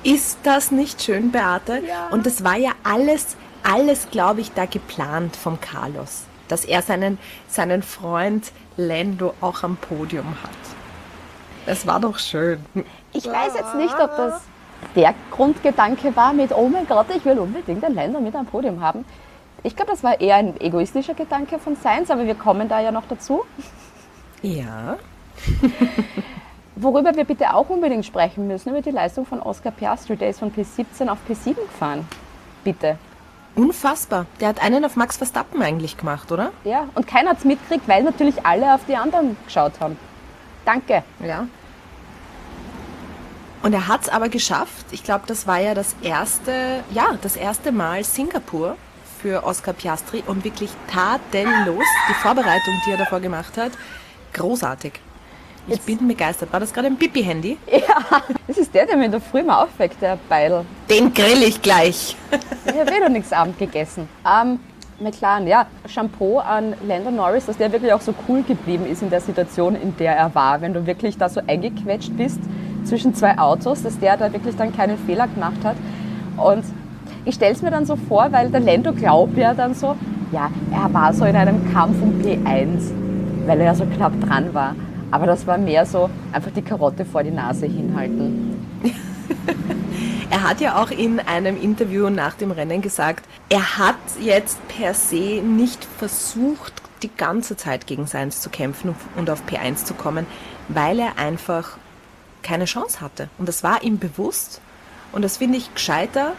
[0.03, 1.83] Ist das nicht schön, Beate?
[1.87, 2.09] Ja.
[2.11, 6.24] Und das war ja alles, alles, glaube ich, da geplant vom Carlos.
[6.48, 10.50] Dass er seinen, seinen Freund Lando auch am Podium hat.
[11.66, 12.64] Das war doch schön.
[13.12, 14.42] Ich weiß jetzt nicht, ob das
[14.94, 18.81] der Grundgedanke war mit, oh mein Gott, ich will unbedingt ein Länder mit am Podium
[18.81, 19.05] haben.
[19.62, 22.92] Ich glaube, das war eher ein egoistischer Gedanke von Sainz, aber wir kommen da ja
[22.92, 23.44] noch dazu.
[24.42, 24.97] Ja.
[26.77, 30.16] Worüber wir bitte auch unbedingt sprechen müssen, über die Leistung von Oscar Piastri.
[30.16, 32.07] Der ist von P17 auf P7 gefahren.
[32.64, 32.99] Bitte.
[33.55, 34.27] Unfassbar.
[34.40, 36.51] Der hat einen auf Max Verstappen eigentlich gemacht, oder?
[36.64, 39.97] Ja, und keiner hat es mitgekriegt, weil natürlich alle auf die anderen geschaut haben.
[40.64, 41.05] Danke.
[41.25, 41.47] Ja.
[43.64, 44.85] Und er hat es aber geschafft.
[44.90, 48.77] Ich glaube, das war ja das erste, ja, das erste Mal Singapur
[49.22, 51.87] für Oscar Piastri und wirklich tadellos.
[52.11, 53.72] Die Vorbereitung, die er davor gemacht hat,
[54.35, 54.92] großartig.
[55.66, 56.53] Ich bin begeistert.
[56.53, 57.57] War das gerade ein Pipi-Handy?
[58.46, 60.66] Das ist der, der mir in der Früh mal aufweckt, der Beidel.
[60.90, 62.14] Den grill ich gleich.
[62.66, 64.07] Ich habe eh noch nichts Abend gegessen.
[64.31, 64.61] Ähm,
[65.00, 69.11] McLaren, ja, Shampoo an Lando Norris, dass der wirklich auch so cool geblieben ist in
[69.11, 70.61] der Situation, in der er war.
[70.61, 72.40] Wenn du wirklich da so eingequetscht bist
[72.85, 75.76] zwischen zwei Autos, dass der da wirklich dann keinen Fehler gemacht hat.
[76.37, 76.64] Und
[77.24, 79.96] ich stelle es mir dann so vor, weil der Lando glaubt ja dann so,
[80.33, 82.90] ja, er war so in einem Kampf um P1,
[83.46, 84.74] weil er ja so knapp dran war.
[85.11, 88.66] Aber das war mehr so einfach die Karotte vor die Nase hinhalten.
[90.35, 94.92] Er hat ja auch in einem Interview nach dem Rennen gesagt, er hat jetzt per
[94.92, 96.73] se nicht versucht,
[97.05, 100.27] die ganze Zeit gegen Sainz zu kämpfen und auf P1 zu kommen,
[100.66, 101.77] weil er einfach
[102.42, 103.29] keine Chance hatte.
[103.38, 104.61] Und das war ihm bewusst.
[105.12, 106.33] Und das finde ich gescheiter,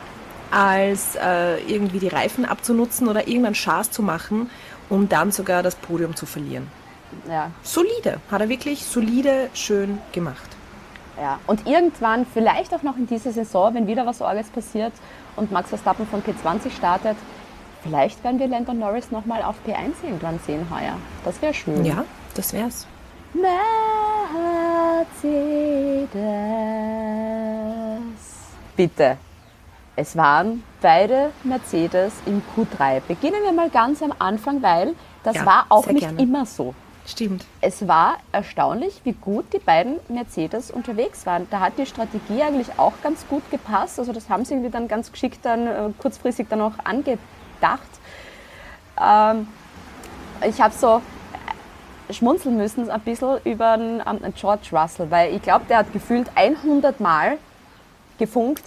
[0.52, 4.50] als äh, irgendwie die Reifen abzunutzen oder irgendeinen Schaß zu machen,
[4.90, 6.68] um dann sogar das Podium zu verlieren.
[7.30, 10.55] Ja, Solide, hat er wirklich solide, schön gemacht.
[11.20, 14.92] Ja, und irgendwann, vielleicht auch noch in dieser Saison, wenn wieder was Orges passiert
[15.38, 17.16] und Max Verstappen von P20 startet,
[17.84, 20.98] vielleicht werden wir Lando Norris nochmal auf P1 irgendwann sehen heuer.
[21.24, 21.86] Das wäre schön.
[21.86, 22.86] Ja, das wär's.
[27.46, 28.20] Mercedes.
[28.76, 29.18] Bitte.
[29.98, 33.00] Es waren beide Mercedes im Q3.
[33.08, 36.22] Beginnen wir mal ganz am Anfang, weil das Ja, war auch nicht gerne.
[36.22, 36.74] immer so.
[37.06, 37.46] Stimmt.
[37.62, 41.48] es war erstaunlich, wie gut die beiden Mercedes unterwegs waren.
[41.52, 44.00] Da hat die Strategie eigentlich auch ganz gut gepasst.
[44.00, 47.20] Also das haben sie irgendwie dann ganz geschickt dann äh, kurzfristig dann auch angedacht.
[49.00, 49.48] Ähm,
[50.48, 51.02] ich habe so
[52.10, 55.94] äh, schmunzeln müssen ein bisschen über den, ähm, George Russell, weil ich glaube, der hat
[55.94, 57.38] gefühlt 100 Mal
[58.18, 58.64] gefunkt,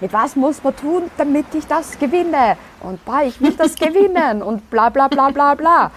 [0.00, 2.56] mit was muss man tun, damit ich das gewinne?
[2.80, 5.90] Und boah, ich will das gewinnen und bla bla bla bla bla.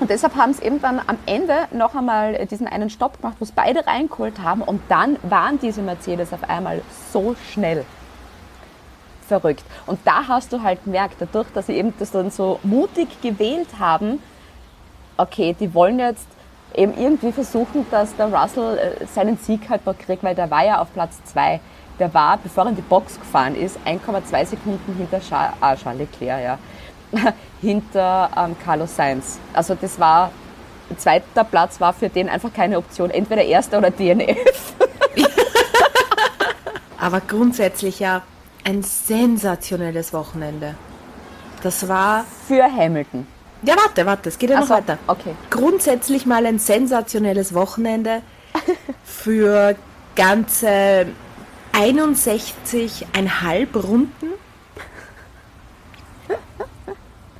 [0.00, 3.44] Und deshalb haben sie eben dann am Ende noch einmal diesen einen Stopp gemacht, wo
[3.44, 4.62] es beide reingeholt haben.
[4.62, 6.80] Und dann waren diese Mercedes auf einmal
[7.12, 7.84] so schnell.
[9.28, 9.62] Verrückt.
[9.86, 13.68] Und da hast du halt gemerkt, dadurch, dass sie eben das dann so mutig gewählt
[13.78, 14.20] haben,
[15.18, 16.26] okay, die wollen jetzt
[16.74, 20.64] eben irgendwie versuchen, dass der Russell äh, seinen Sieg halt noch kriegt, weil der war
[20.64, 21.60] ja auf Platz 2.
[21.98, 26.00] Der war, bevor er in die Box gefahren ist, 1,2 Sekunden hinter Charles, ah, Charles
[26.00, 26.58] Leclerc, ja,
[27.60, 29.38] hinter ähm, Carlos Sainz.
[29.52, 30.30] Also das war,
[30.96, 34.74] zweiter Platz war für den einfach keine Option, entweder erster oder DNF.
[36.98, 38.22] Aber grundsätzlich ja
[38.64, 40.74] ein sensationelles Wochenende.
[41.62, 42.24] Das war.
[42.46, 43.26] Für Hamilton.
[43.62, 44.98] Ja, warte, warte, es geht ja noch so, weiter.
[45.06, 45.34] okay.
[45.50, 48.22] Grundsätzlich mal ein sensationelles Wochenende
[49.04, 49.76] für
[50.16, 51.06] ganze
[51.72, 54.29] 61,5 Runden.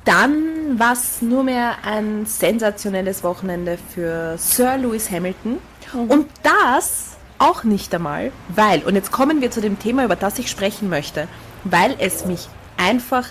[0.05, 5.57] Dann war es nur mehr ein sensationelles Wochenende für Sir Lewis Hamilton.
[5.93, 10.39] Und das auch nicht einmal, weil, und jetzt kommen wir zu dem Thema, über das
[10.39, 11.27] ich sprechen möchte,
[11.63, 13.29] weil es mich einfach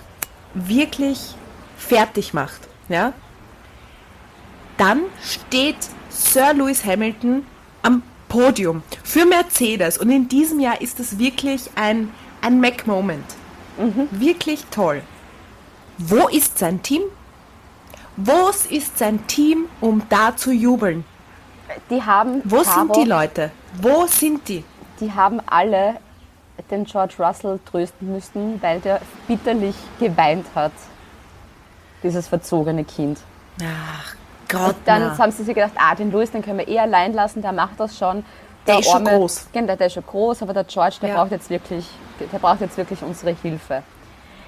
[0.54, 1.35] wirklich
[1.76, 2.61] fertig macht.
[2.88, 3.12] Ja?
[4.76, 5.76] Dann steht
[6.09, 7.46] Sir Lewis Hamilton
[7.83, 12.11] am Podium für Mercedes und in diesem Jahr ist es wirklich ein,
[12.42, 13.24] ein Mac-Moment.
[14.11, 15.02] Wirklich toll.
[16.02, 17.02] Wo ist sein Team?
[18.16, 21.04] Wo ist sein Team, um da zu jubeln?
[21.90, 23.50] Die haben, Wo Caro, sind die Leute?
[23.80, 24.64] Wo sind die?
[24.98, 25.96] die haben alle
[26.70, 30.72] den George Russell trösten müssen, weil der bitterlich geweint hat.
[32.02, 33.18] Dieses verzogene Kind.
[33.62, 34.14] Ach
[34.48, 35.18] Gott, Dann na.
[35.18, 37.78] haben sie sich gedacht, ah, den Louis, den können wir eh allein lassen, der macht
[37.78, 38.24] das schon.
[38.66, 39.48] Der ist schon groß.
[39.52, 41.16] Genau, der, der ist schon groß, aber der George, der Ja.
[41.16, 41.86] braucht jetzt wirklich,
[42.32, 43.82] der braucht jetzt wirklich unsere Hilfe.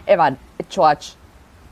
[0.04, 0.36] Evan,
[0.68, 1.12] George,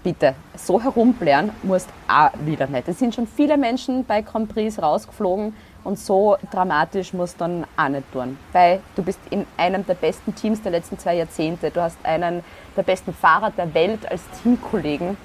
[0.02, 2.88] bitte, so herumblären musst auch wieder nicht.
[2.88, 7.66] Es sind schon viele Menschen bei Grand Prix rausgeflogen und so dramatisch musst du dann
[7.76, 8.38] auch nicht tun.
[8.52, 11.70] Weil du bist in einem der besten Teams der letzten zwei Jahrzehnte.
[11.70, 12.42] Du hast einen
[12.76, 15.16] der besten Fahrer der Welt als Teamkollegen.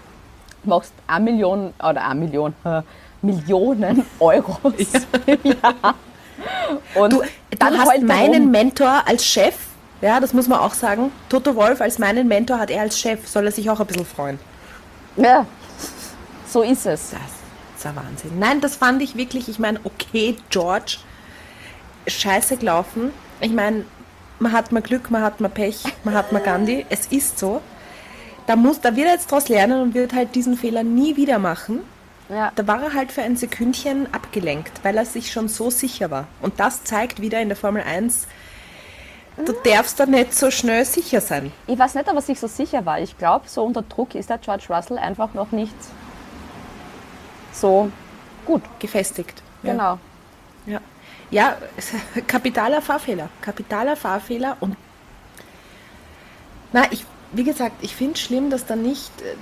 [0.64, 2.82] Machst eine Million, oder eine Million, äh,
[3.22, 4.74] Millionen Euros
[5.26, 5.96] im Jahr.
[6.96, 7.22] Und Du,
[7.60, 8.52] dann du hast er meinen rum.
[8.52, 9.56] Mentor als Chef,
[10.02, 11.12] ja, das muss man auch sagen.
[11.30, 14.06] Toto Wolf als meinen Mentor hat er als Chef, soll er sich auch ein bisschen
[14.06, 14.40] freuen.
[15.18, 15.46] Ja,
[16.48, 17.12] so ist es.
[17.12, 17.22] Das
[17.78, 18.40] ist ein Wahnsinn.
[18.40, 20.98] Nein, das fand ich wirklich, ich meine, okay, George,
[22.08, 23.12] scheiße gelaufen.
[23.42, 23.86] Ich meine,
[24.40, 26.86] man hat mal Glück, man hat mal Pech, man hat mal Gandhi.
[26.90, 27.62] Es ist so.
[28.48, 31.40] Da, muss, da wird er jetzt daraus lernen und wird halt diesen Fehler nie wieder
[31.40, 31.80] machen.
[32.30, 32.52] Ja.
[32.56, 36.28] Da war er halt für ein Sekündchen abgelenkt, weil er sich schon so sicher war.
[36.42, 38.28] Und das zeigt wieder in der Formel 1,
[39.38, 41.52] du darfst da nicht so schnell sicher sein.
[41.68, 43.00] Ich weiß nicht, ob er sich so sicher war.
[43.00, 45.76] Ich glaube, so unter Druck ist der George Russell einfach noch nicht
[47.52, 47.92] so
[48.46, 48.62] gut.
[48.80, 49.42] Gefestigt.
[49.64, 49.72] Ja.
[49.72, 50.00] Genau.
[50.66, 50.80] Ja,
[51.32, 51.58] ja
[52.28, 53.30] kapitaler Fahrfehler.
[53.42, 54.76] Kapitaler Fahrfehler und
[56.74, 59.36] na, ich, wie gesagt, ich finde es schlimm, dass da nicht äh,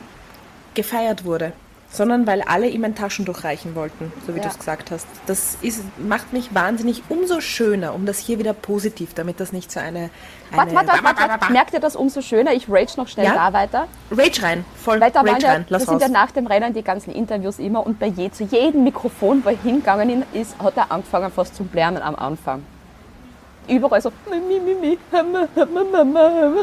[0.75, 1.53] gefeiert wurde,
[1.93, 4.43] sondern weil alle ihm ein Taschentuch reichen wollten, so wie Ja.
[4.45, 5.05] du es gesagt hast.
[5.27, 9.71] Das ist, macht mich wahnsinnig umso schöner, um das hier wieder positiv, damit das nicht
[9.71, 10.09] so eine,
[10.51, 11.51] Warte, eine warte, warte, warte.
[11.53, 12.51] Merkt ihr das umso schöner?
[12.53, 13.35] Ich rage noch schnell Ja?
[13.35, 13.87] da weiter.
[14.09, 16.01] Rage rein, voll waren Rage ja, rein, lass das sind raus.
[16.01, 19.49] ja nach dem Rennen die ganzen Interviews immer und bei je, zu jedem Mikrofon, wo
[19.49, 22.63] er hingegangen ist, hat er angefangen fast zu blären am Anfang.
[23.67, 24.97] Überall so, mi, mi, mi, mi,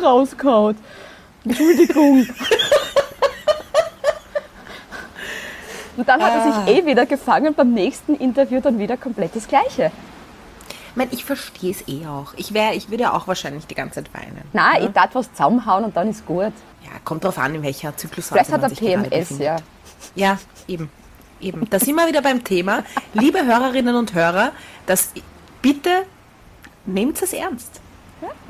[0.03, 0.77] rausgehauen.
[1.45, 2.27] Entschuldigung.
[6.01, 6.65] und dann hat er Ah.
[6.65, 9.93] sich eh wieder gefangen, beim nächsten Interview dann wieder komplett das Gleiche.
[10.91, 12.33] ich meine, ich verstehe es eh auch.
[12.37, 14.43] Ich, wär, ich würde auch wahrscheinlich die ganze Zeit weinen.
[14.53, 16.53] Nein, ich tat was zusammenhauen und dann ist gut.
[16.85, 19.57] Ja, kommt drauf an, in welcher Zyklusphase Vielleicht hat er PMS, ja.
[20.15, 20.91] Ja, eben.
[21.41, 21.69] Eben.
[21.71, 22.83] Da sind wir wieder beim Thema.
[23.15, 24.51] Liebe Hörerinnen und Hörer,
[24.87, 25.13] das
[25.63, 25.91] bitte
[26.87, 27.81] nehmt es ernst.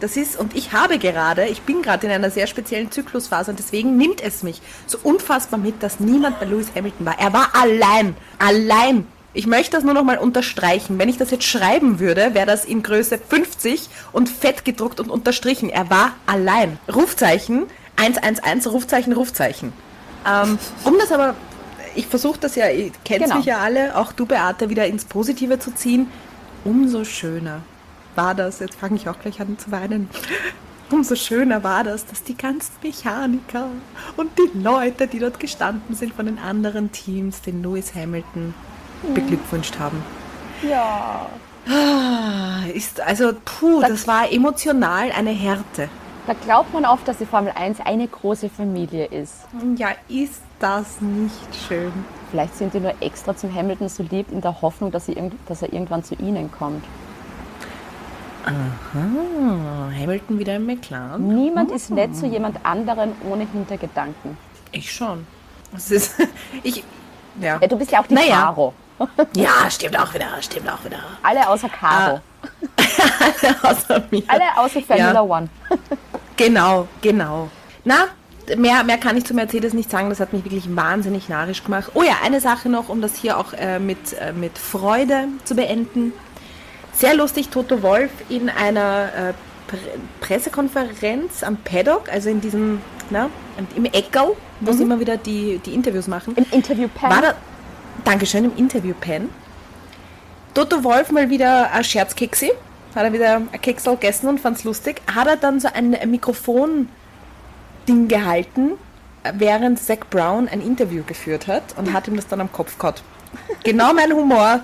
[0.01, 3.59] Das ist, und ich habe gerade, ich bin gerade in einer sehr speziellen Zyklusphase und
[3.59, 7.19] deswegen nimmt es mich so unfassbar mit, dass niemand bei Lewis Hamilton war.
[7.19, 8.17] Er war allein.
[8.39, 9.07] Allein.
[9.33, 10.99] Ich möchte das nur noch mal unterstreichen.
[10.99, 15.09] Wenn ich das jetzt schreiben würde, wäre das in Größe 50 und fett gedruckt und
[15.11, 15.69] unterstrichen.
[15.71, 16.79] Er war allein.
[16.93, 19.73] Rufzeichen 111, Rufzeichen, Rufzeichen.
[20.27, 21.35] Ähm, um das aber,
[21.95, 23.37] ich versuche das ja, ihr kennt Genau.
[23.37, 26.11] mich ja alle, auch du Beate, wieder ins Positive zu ziehen.
[26.65, 27.61] Umso schöner
[28.15, 30.09] war das, jetzt fange ich auch gleich an zu weinen,
[30.91, 33.67] umso schöner war das, dass die ganzen Mechaniker
[34.17, 38.55] und die Leute, die dort gestanden sind von den anderen Teams, den Lewis Hamilton
[39.15, 40.03] beglückwünscht haben.
[40.63, 41.27] Ja.
[41.69, 45.89] Ah, Ist, also, puh, das war emotional eine Härte.
[46.27, 49.35] Da glaubt man oft, dass die Formel 1 eine große Familie ist.
[49.77, 51.35] Ja, ist das nicht
[51.67, 51.93] schön?
[52.31, 55.35] Vielleicht sind die nur extra zum Hamilton so lieb in der Hoffnung, dass, sie irgend,
[55.47, 56.85] dass er irgendwann zu ihnen kommt.
[58.45, 61.29] Ah, Hamilton wieder im McLaren?
[61.35, 64.37] Niemand ist nett zu jemand anderen ohne Hintergedanken.
[64.73, 65.27] Ich schon.
[65.73, 66.15] Das ist,
[66.63, 66.83] ich,
[67.41, 67.59] ja.
[67.61, 68.43] Ja, du bist ja auch die Naja.
[68.43, 68.75] Caro.
[69.35, 70.99] Ja, stimmt auch wieder, stimmt auch wieder.
[71.23, 72.21] Alle außer Caro.
[73.63, 74.23] Außer mir.
[74.29, 75.23] Alle außer Formula Ja.
[75.23, 75.49] One.
[76.37, 77.49] Genau, genau.
[77.85, 78.07] Na,
[78.57, 80.09] mehr, mehr kann ich zu Mercedes nicht sagen.
[80.11, 81.91] Das hat mich wirklich wahnsinnig narrisch gemacht.
[81.95, 85.55] Oh ja, eine Sache noch, um das hier auch äh, mit, äh, mit Freude zu
[85.55, 86.13] beenden.
[87.01, 89.33] Sehr lustig, Toto Wolf in einer äh,
[89.67, 89.79] Pre
[90.21, 93.31] Pressekonferenz am Paddock, also in diesem, na,
[93.75, 96.37] im Eckerl, wo sie immer wieder die, die Interviews machen.
[96.37, 97.11] Im Interview-Pan.
[97.11, 97.35] War da,
[98.05, 99.31] Dankeschön, im Interview-Pen.
[100.53, 102.53] Toto Wolf mal wieder ein Scherzkeksi.
[102.95, 105.01] Hat er wieder ein Keksel gegessen und fand's lustig.
[105.11, 108.73] Hat er dann so ein Mikrofon-Ding gehalten,
[109.33, 113.03] während Zach Brown ein Interview geführt hat und hat ihm das dann am Kopf gehabt.
[113.65, 114.61] Genau mein Humor.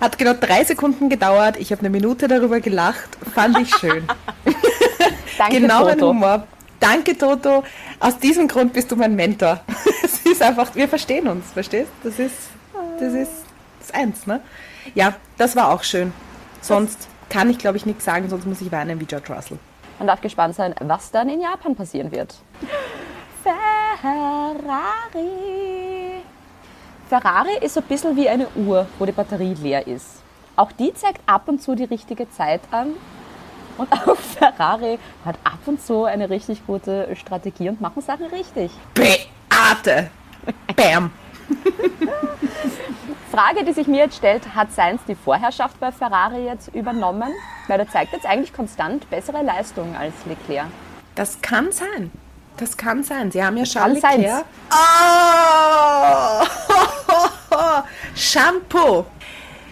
[0.00, 1.56] Hat genau drei Sekunden gedauert.
[1.58, 3.08] Ich habe eine Minute darüber gelacht.
[3.34, 4.06] Fand ich schön.
[5.38, 6.08] Danke, genau mein Toto.
[6.10, 6.46] Humor.
[6.80, 7.64] Danke, Toto.
[7.98, 9.60] Aus diesem Grund bist du mein Mentor.
[10.02, 11.90] Es ist einfach, wir verstehen uns, verstehst?
[12.02, 12.34] Das ist,
[12.98, 13.30] das ist
[13.80, 14.40] das Eins, ne?
[14.94, 16.12] Ja, das war auch schön.
[16.60, 19.58] Sonst kann ich, glaube ich, nichts sagen, sonst muss ich weinen wie George Russell.
[19.98, 22.34] Man darf gespannt sein, was dann in Japan passieren wird.
[23.42, 24.66] Ferrari.
[27.08, 30.22] Ferrari ist so ein bisschen wie eine Uhr, wo die Batterie leer ist.
[30.56, 32.94] Auch die zeigt ab und zu die richtige Zeit an.
[33.78, 38.72] Und auch Ferrari hat ab und zu eine richtig gute Strategie und machen Sachen richtig.
[38.94, 40.10] Beate!
[40.74, 41.12] Bam!
[43.30, 47.30] Frage, die sich mir jetzt stellt, hat Sainz die Vorherrschaft bei Ferrari jetzt übernommen?
[47.68, 50.66] Weil er zeigt jetzt eigentlich konstant bessere Leistungen als Leclerc.
[51.14, 52.10] Das kann sein.
[52.56, 53.30] Das kann sein.
[53.30, 53.94] Sie haben ja sein.
[53.94, 54.44] Leclerc.
[54.72, 56.46] Oh!
[58.14, 59.04] Shampoo.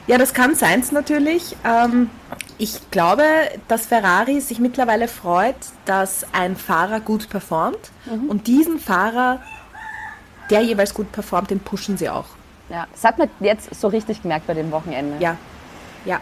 [0.06, 1.56] Ja, das kann sein natürlich.
[1.64, 2.10] Ähm,
[2.58, 3.24] ich glaube,
[3.68, 7.90] dass Ferrari sich mittlerweile freut, dass ein Fahrer gut performt.
[8.04, 8.28] Mhm.
[8.28, 9.40] Und diesen Fahrer,
[10.50, 12.26] der jeweils gut performt, den pushen sie auch.
[12.68, 15.16] Ja, das hat man jetzt so richtig gemerkt bei dem Wochenende.
[15.20, 15.36] Ja,
[16.04, 16.20] ja,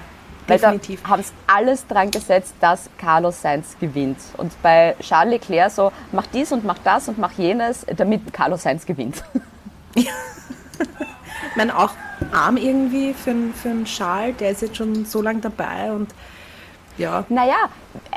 [0.48, 1.02] Weil definitiv.
[1.02, 4.18] da haben es alles dran gesetzt, dass Carlos Sainz gewinnt.
[4.37, 8.62] Und bei Charles Leclerc so, mach dies und mach das und mach jenes, damit Carlos
[8.64, 9.22] Sainz gewinnt.
[9.94, 11.90] Ich meine, auch
[12.33, 16.11] arm irgendwie für, einen- für einen Charles, der ist jetzt schon so lange dabei und
[16.98, 17.68] ja, Naja,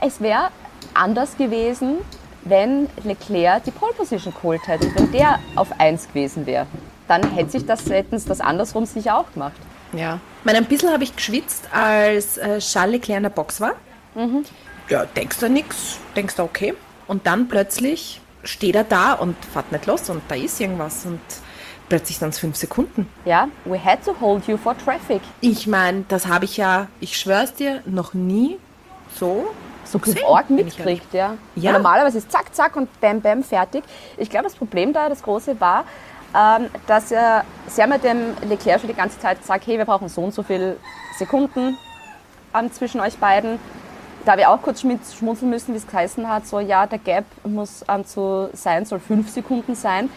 [0.01, 0.49] es wäre
[0.93, 1.97] anders gewesen,
[2.43, 4.93] wenn Leclerc die Pole Position geholt hätte.
[4.95, 6.67] Wenn der auf 1 gewesen wäre,
[7.07, 9.53] dann hätte sich das, hätten sie das andersrum sicher auch gemacht.
[9.95, 10.19] Ja.
[10.39, 13.73] Ich meine, ein bisschen habe ich geschwitzt, als äh, Charles Leclerc in der Box war.
[14.89, 16.73] Ja, denkst du nichts, denkst du okay.
[17.08, 21.19] Und dann plötzlich steht er da und fährt nicht los und da ist irgendwas und
[21.89, 23.08] plötzlich sind es fünf Sekunden.
[23.25, 25.21] Ja, we had to hold you for traffic.
[25.41, 28.58] Ich meine, das habe ich ja, ich schwör's dir, noch nie
[29.19, 29.53] so
[29.84, 31.38] So gesehen, arg mitkriegt, ja.
[31.55, 31.73] Ja.
[31.73, 33.84] Normalerweise ist zack, zack und bam, bam, fertig.
[34.17, 35.86] Ich glaube, das Problem da, das große war,
[36.87, 40.09] dass er, sie haben ja dem Leclerc schon die ganze Zeit gesagt, hey, wir brauchen
[40.09, 40.77] so und so viele
[41.17, 41.77] Sekunden
[42.53, 43.59] ähm, zwischen euch beiden.
[44.25, 47.85] Da ich auch kurz schmunzeln müssen, wie es geheißen hat, so ja, der Gap muss
[47.87, 50.09] ähm, zu sein, soll fünf Sekunden sein.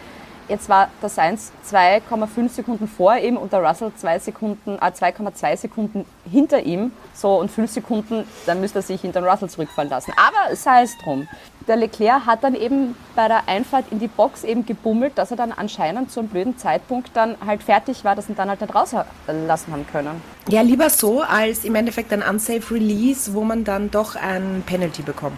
[0.49, 5.55] Jetzt war der Sainz 2,5 Sekunden vor ihm und der Russell 2 Sekunden, äh, 2,2
[5.55, 6.91] Sekunden hinter ihm.
[7.13, 10.11] So und 5 Sekunden, dann müsste er sich hinter den Russell zurückfallen lassen.
[10.17, 11.27] Aber sei es drum.
[11.67, 15.37] Der Leclerc hat dann eben bei der Einfahrt in die Box eben gebummelt, dass er
[15.37, 18.73] dann anscheinend zu einem blöden Zeitpunkt dann halt fertig war, dass ihn dann halt nicht
[18.73, 20.19] rauslassen haben können.
[20.47, 25.03] Ja, lieber so, als im Endeffekt ein unsafe Release, wo man dann doch ein Penalty
[25.03, 25.37] bekommt.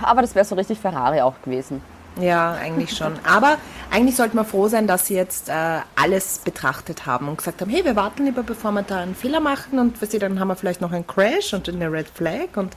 [0.00, 1.82] Aber das wäre so richtig Ferrari auch gewesen.
[2.20, 3.14] Ja, eigentlich schon.
[3.24, 3.58] Aber
[3.90, 5.52] eigentlich sollte man froh sein, dass sie jetzt äh,
[5.96, 9.40] alles betrachtet haben und gesagt haben, hey, wir warten lieber, bevor wir da einen Fehler
[9.40, 12.56] machen und weißt du, dann haben wir vielleicht noch einen Crash und eine Red Flag
[12.56, 12.76] und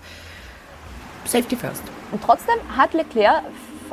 [1.25, 1.83] Safety first.
[2.11, 3.43] Und trotzdem hat Leclerc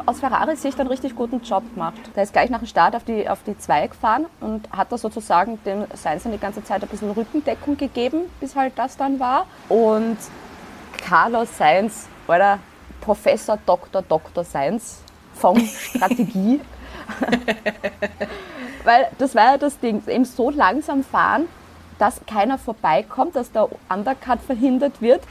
[0.07, 1.99] aus Ferraris Sicht einen richtig guten Job gemacht.
[2.15, 4.99] Der ist gleich nach dem Start auf die, auf die 2 gefahren und hat da
[4.99, 9.19] sozusagen dem Sainz dann die ganze Zeit ein bisschen Rückendeckung gegeben, bis halt das dann
[9.19, 9.47] war.
[9.69, 10.19] Und
[10.99, 12.59] Carlos Sainz, oder
[13.01, 14.03] Professor Dr.
[14.03, 14.45] Dr.
[14.45, 15.01] Sainz
[15.39, 16.61] von Strategie.
[18.85, 21.47] Weil das war ja das Ding, eben so langsam fahren,
[21.99, 25.23] dass keiner vorbeikommt, dass der Undercut verhindert wird.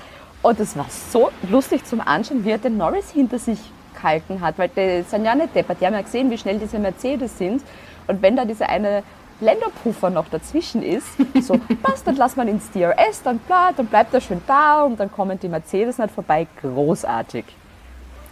[0.41, 3.59] Und es war so lustig zum Anschauen, wie er den Norris hinter sich
[3.95, 5.81] gehalten hat, weil die sind ja nicht deppert.
[5.81, 7.63] Die haben ja gesehen, wie schnell diese Mercedes sind.
[8.05, 9.03] Und wenn da dieser eine
[9.39, 11.07] Länderpuffer noch dazwischen ist,
[11.41, 14.99] so, passt, dann lass man ins DRS, dann, bla, dann bleibt er schön da und
[14.99, 16.47] dann kommen die Mercedes nicht vorbei.
[16.61, 17.45] Großartig.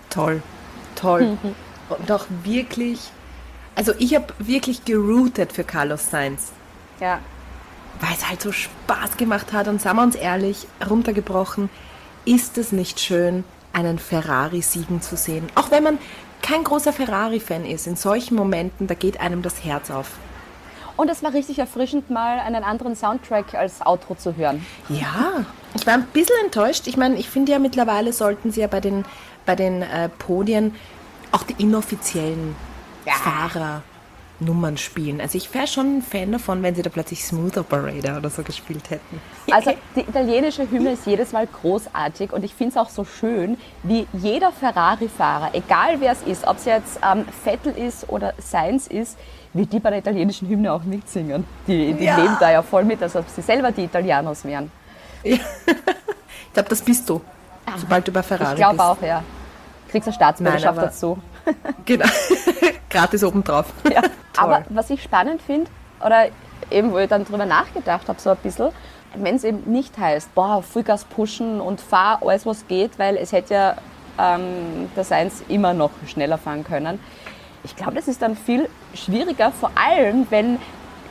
[0.09, 0.41] Toll,
[0.95, 1.37] toll.
[1.89, 2.99] Und auch wirklich,
[3.75, 6.51] also ich habe wirklich geroutet für Carlos Sainz.
[6.99, 7.19] Ja.
[7.99, 9.67] weil es halt so Spaß gemacht hat.
[9.67, 11.69] Und sagen wir uns ehrlich, runtergebrochen,
[12.25, 13.43] ist es nicht schön,
[13.73, 15.47] einen Ferrari siegen zu sehen.
[15.55, 15.97] Auch wenn man
[16.41, 20.11] kein großer Ferrari-Fan ist, in solchen Momenten, da geht einem das Herz auf.
[20.95, 24.65] Und es war richtig erfrischend, mal einen anderen Soundtrack als Outro zu hören.
[24.87, 26.87] Ja, ich war ein bisschen enttäuscht.
[26.87, 29.03] Ich meine, ich finde ja mittlerweile sollten sie ja bei den,
[29.45, 30.73] bei den äh, Podien
[31.31, 32.55] auch die inoffiziellen
[34.39, 35.21] Fahrernummern spielen.
[35.21, 38.43] Also ich wäre schon ein Fan davon, wenn sie da plötzlich Smooth Operator oder so
[38.43, 39.21] gespielt hätten.
[39.51, 43.57] Also die italienische Hymne ist jedes Mal großartig und ich finde es auch so schön,
[43.83, 48.87] wie jeder Ferrari-Fahrer, egal wer es ist, ob es jetzt ähm, Vettel ist oder Sainz
[48.87, 49.17] ist,
[49.53, 51.45] wie die bei der italienischen Hymne auch mitsingen.
[51.67, 52.15] Die, die Ja.
[52.17, 54.71] leben da ja voll mit, als ob sie selber die Italianos wären.
[55.23, 57.19] Ich glaube, das bist du,
[57.75, 58.85] sobald du bei Ferrari Ich glaube bist.
[58.89, 59.21] auch, ja.
[59.95, 61.17] Kriegst eine Staatsbürgerschaft Nein, dazu.
[61.85, 62.05] Genau.
[62.89, 63.67] Gratis obendrauf.
[63.89, 64.01] Ja.
[64.37, 65.71] Aber was ich spannend finde,
[66.05, 66.25] oder
[66.69, 68.71] eben wo ich dann drüber nachgedacht habe, so ein bisschen,
[69.15, 73.31] wenn es eben nicht heißt, boah, Vollgas pushen und fahr alles, was geht, weil es
[73.31, 73.75] hätte ja
[74.19, 76.99] ähm, der Seins immer noch schneller fahren können.
[77.63, 80.59] Ich glaube, das ist dann viel schwieriger, vor allem, wenn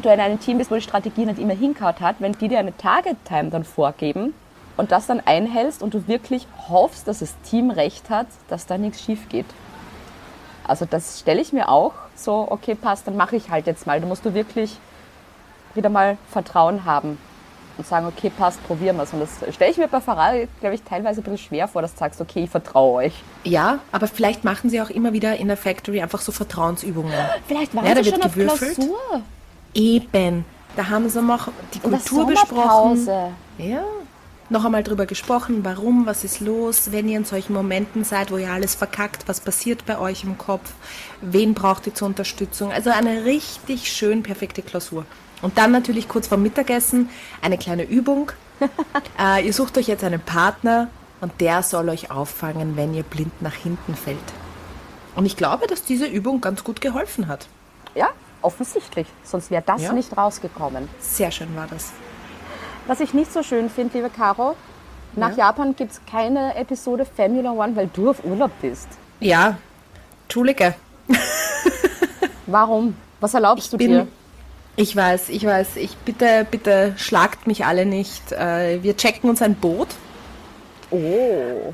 [0.03, 2.59] du in einem Team bist, wo die Strategie nicht immer hinkaut hat, wenn die dir
[2.59, 4.35] eine Target-Time dann vorgeben
[4.77, 8.79] und das dann einhältst und du wirklich hoffst, dass das Team recht hat, dass da
[8.79, 9.47] nichts schief geht.
[10.67, 14.01] Also das stelle ich mir auch so, okay, passt, dann mache ich halt jetzt mal.
[14.01, 14.77] Da musst du wirklich
[15.75, 17.19] wieder mal Vertrauen haben
[17.77, 19.13] und sagen, okay, passt, probieren wir es.
[19.13, 21.93] Und das stelle ich mir bei Ferrari, glaube ich, teilweise ein bisschen schwer vor, dass
[21.93, 23.15] du sagst, okay, ich vertraue euch.
[23.43, 27.13] Ja, aber vielleicht machen sie auch immer wieder in der Factory einfach so Vertrauensübungen.
[27.47, 28.75] Vielleicht waren Ja, da sie wird schon auf gewürfelt.
[28.77, 29.21] Klausur.
[29.75, 30.45] Eben.
[30.77, 33.09] Da haben sie noch die Kultur besprochen.
[33.59, 33.83] Ja.
[34.51, 38.37] Noch einmal drüber gesprochen, warum, was ist los, wenn ihr in solchen Momenten seid, wo
[38.37, 40.73] ihr alles verkackt, was passiert bei euch im Kopf,
[41.21, 42.71] wen braucht ihr zur Unterstützung.
[42.73, 45.07] Also eine richtig schön perfekte Klausur.
[45.43, 47.11] Und dann natürlich kurz vor Mittagessen
[47.43, 48.33] eine kleine Übung.
[49.19, 50.89] äh, ihr sucht euch jetzt einen Partner
[51.21, 54.19] und der soll euch auffangen, wenn ihr blind nach hinten fällt.
[55.17, 57.47] Und ich glaube, dass diese Übung ganz gut geholfen hat.
[57.95, 58.09] Ja,
[58.43, 59.07] offensichtlich.
[59.23, 59.93] Sonst wäre das Ja.
[59.93, 60.89] nicht rausgekommen.
[60.99, 61.93] Sehr schön war das.
[62.87, 64.57] Was ich nicht so schön finde, liebe Caro,
[65.17, 68.89] nach Japan gibt es keine Episode Formula One, weil du auf Urlaub bist.
[69.21, 69.57] Ja,
[70.25, 70.75] Entschuldige.
[72.47, 72.97] Warum?
[73.21, 74.07] Was erlaubst du bin- dir?
[74.77, 75.77] Ich weiß, ich weiß.
[75.77, 78.33] Ich bitte, bitte schlagt mich alle nicht.
[78.33, 79.89] Äh, wir checken uns ein Boot
[80.91, 81.73] Oh.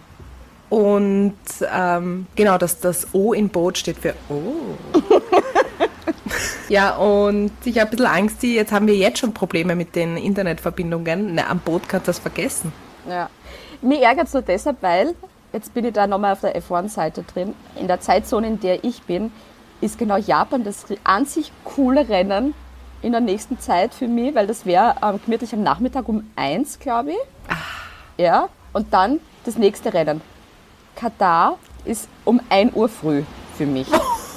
[0.69, 1.35] und
[1.73, 4.99] ähm, genau, das, das O in Boot steht für Oh.
[6.69, 10.17] ja, und ich habe ein bisschen Angst, jetzt haben wir jetzt schon Probleme mit den
[10.17, 11.35] Internetverbindungen.
[11.35, 12.73] Na, am Boot kannst du das vergessen.
[13.09, 13.29] Ja.
[13.83, 15.15] Mir ärgert es nur deshalb, weil,
[15.53, 19.03] jetzt bin ich da nochmal auf der F1-Seite drin, in der Zeitzone, in der ich
[19.03, 19.33] bin,
[19.81, 22.55] ist genau Japan das an sich coole Rennen
[23.03, 26.79] in der nächsten Zeit für mich, weil das wäre ähm, gemütlich am Nachmittag um eins,
[26.79, 27.19] glaube ich.
[28.19, 30.21] Ja, und dann das nächste Rennen.
[30.95, 33.23] Katar ist um 1 Uhr früh
[33.57, 33.87] für mich.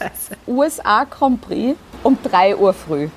[0.00, 0.36] Scheiße.
[0.46, 3.08] USA Grand Prix um 3 Uhr früh.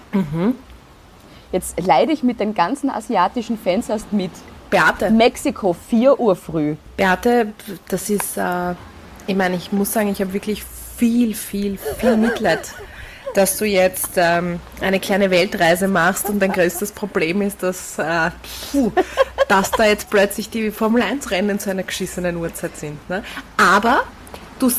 [1.52, 4.32] Jetzt leide ich mit den ganzen asiatischen Fans erst mit.
[4.70, 6.76] Beate, Mexiko 4 Uhr früh.
[6.98, 7.54] Beate,
[7.90, 8.74] das ist, äh,
[9.28, 10.64] ich meine, ich muss sagen, ich habe wirklich
[10.98, 12.74] viel, viel, viel Mitleid,
[13.36, 18.32] dass du jetzt ähm, eine kleine Weltreise machst und dein größtes Problem ist, dass, äh,
[18.72, 18.92] puh,
[19.48, 23.10] dass da jetzt plötzlich die Formel-1-Rennen zu einer geschissenen Uhrzeit sind.
[23.10, 23.24] Ne?
[23.58, 24.04] Aber
[24.58, 24.72] du,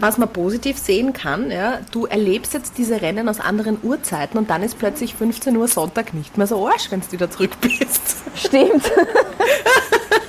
[0.00, 4.50] was man positiv sehen kann, ja, du erlebst jetzt diese Rennen aus anderen Uhrzeiten und
[4.50, 8.16] dann ist plötzlich 15 Uhr Sonntag nicht mehr so arsch, wenn du wieder zurück bist.
[8.34, 8.90] Stimmt.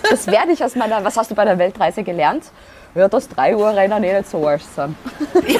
[0.09, 1.03] Das werde ich aus meiner.
[1.03, 2.45] Was hast du bei der Weltreise gelernt?
[2.95, 4.95] Ja, dass 3 Uhr Rennen eh nicht so arsch sind.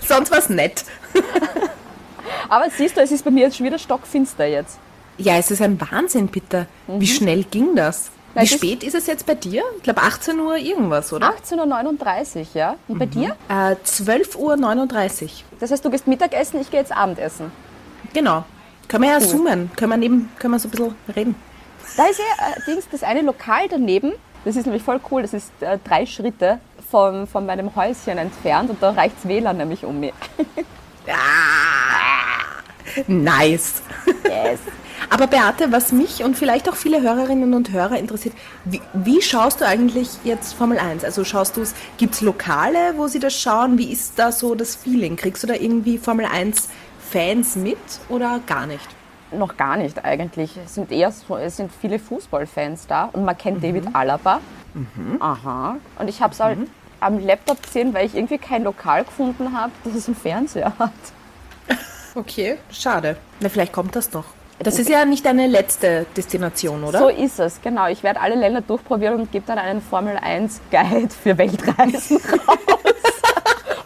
[0.00, 0.84] Sonst was nett.
[2.48, 4.78] Aber siehst du, es ist bei mir jetzt schon wieder stockfinster jetzt.
[5.18, 6.66] Ja, es ist ein Wahnsinn, bitte.
[6.86, 8.10] Wie schnell ging das?
[8.42, 9.62] Wie spät ist es jetzt bei dir?
[9.76, 11.30] Ich glaube 18 Uhr irgendwas, oder?
[11.30, 12.76] 18.39 Uhr, ja?
[12.88, 13.36] Und bei dir?
[13.48, 15.30] Äh, 12.39 Uhr.
[15.58, 17.50] Das heißt, du gehst Mittagessen, ich gehe jetzt Abendessen.
[18.12, 18.44] Genau.
[18.88, 19.70] Können wir ja zoomen.
[19.76, 21.34] Können wir, neben, können wir so ein bisschen reden.
[21.96, 24.12] Da ist ja äh, Dings, das eine Lokal daneben.
[24.44, 25.22] Das ist nämlich voll cool.
[25.22, 26.60] Das ist äh, drei Schritte
[26.90, 30.14] von, von meinem Häuschen entfernt und da reicht's WLAN nämlich um mich.
[33.06, 33.82] Nice.
[34.24, 34.60] Yes.
[35.08, 38.34] Aber Beate, was mich und vielleicht auch viele Hörerinnen und Hörer interessiert,
[38.64, 41.04] wie, wie schaust du eigentlich jetzt Formel 1?
[41.04, 43.78] Also schaust du es, gibt es Lokale, wo sie das schauen?
[43.78, 45.16] Wie ist da so das Feeling?
[45.16, 46.68] Kriegst du da irgendwie Formel 1
[47.10, 47.78] Fans mit
[48.08, 48.86] oder gar nicht?
[49.32, 50.56] Noch gar nicht eigentlich.
[50.64, 54.40] Es sind eher so, es sind viele Fußballfans da und man kennt David Alaba.
[55.20, 55.76] Aha.
[55.98, 56.58] Und ich habe es halt
[57.00, 60.92] am Laptop gesehen, weil ich irgendwie kein Lokal gefunden habe, das es einen Fernseher hat.
[62.14, 63.18] Okay, schade.
[63.40, 64.24] Na, vielleicht kommt das noch.
[64.58, 66.98] Das ist ja nicht deine letzte Destination, oder?
[66.98, 67.88] So ist es, genau.
[67.88, 72.16] Ich werde alle Länder durchprobieren und gebe dann einen Formel 1 Guide für Weltreisen
[72.48, 72.56] raus.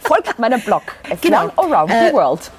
[0.01, 0.83] Folgt meinem Blog.
[1.09, 1.49] F1 Genau.
[1.57, 2.51] Around Äh, the World.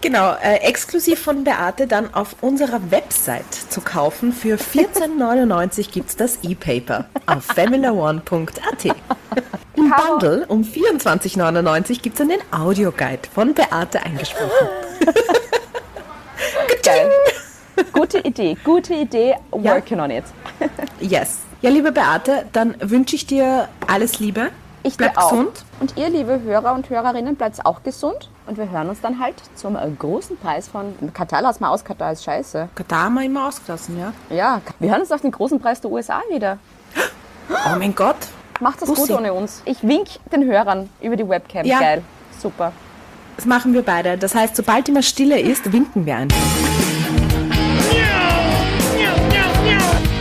[0.00, 4.32] Genau, äh, exklusiv von Beate dann auf unserer Website zu kaufen.
[4.32, 8.84] Für 14,99 gibt es das E-Paper auf formula1.at.
[9.76, 14.68] Im Bundle um 24,99 gibt es dann den Audioguide von Beate eingesprochen.
[16.82, 17.10] Geil.
[17.92, 19.36] Gute Idee, gute Idee.
[19.52, 20.24] Working on it.
[21.00, 21.38] Yes.
[21.62, 24.50] Ja, liebe Beate, dann wünsche ich dir alles Liebe.
[24.82, 25.30] Ich Bleib dir auch.
[25.30, 25.64] gesund.
[25.80, 28.30] Und ihr, liebe Hörer und Hörerinnen, bleibt auch gesund.
[28.46, 31.42] Und wir hören uns dann halt zum äh, großen Preis von Katar.
[31.42, 32.68] Lass mal aus, Katar ist scheiße.
[32.74, 34.12] Katar haben wir immer ausgelassen, ja.
[34.34, 36.58] Ja, wir hören uns auf den großen Preis der USA wieder.
[37.50, 38.16] Oh mein Gott.
[38.60, 39.06] Macht das Bussi.
[39.12, 39.62] gut ohne uns.
[39.64, 41.64] Ich wink den Hörern über die Webcam.
[41.64, 41.78] Ja.
[41.80, 42.02] Geil.
[42.38, 42.72] Super.
[43.38, 44.18] Das machen wir beide.
[44.18, 46.36] Das heißt, sobald immer Stille ist, winken wir einfach.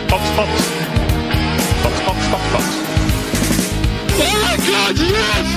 [0.08, 0.50] Fox, Fox.
[1.82, 2.64] Fox, Fox, Fox, Fox.
[4.20, 5.50] Oh God, yes!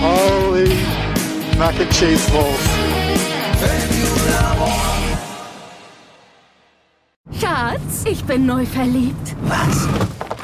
[0.00, 0.76] Holy
[1.58, 2.62] mac and cheese balls.
[7.40, 9.34] Schatz, ich bin neu verliebt.
[9.42, 9.88] Was?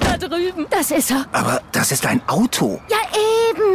[0.00, 0.66] Da drüben.
[0.70, 1.24] Das ist er.
[1.30, 2.80] Aber das ist ein Auto.
[2.88, 2.96] Ja,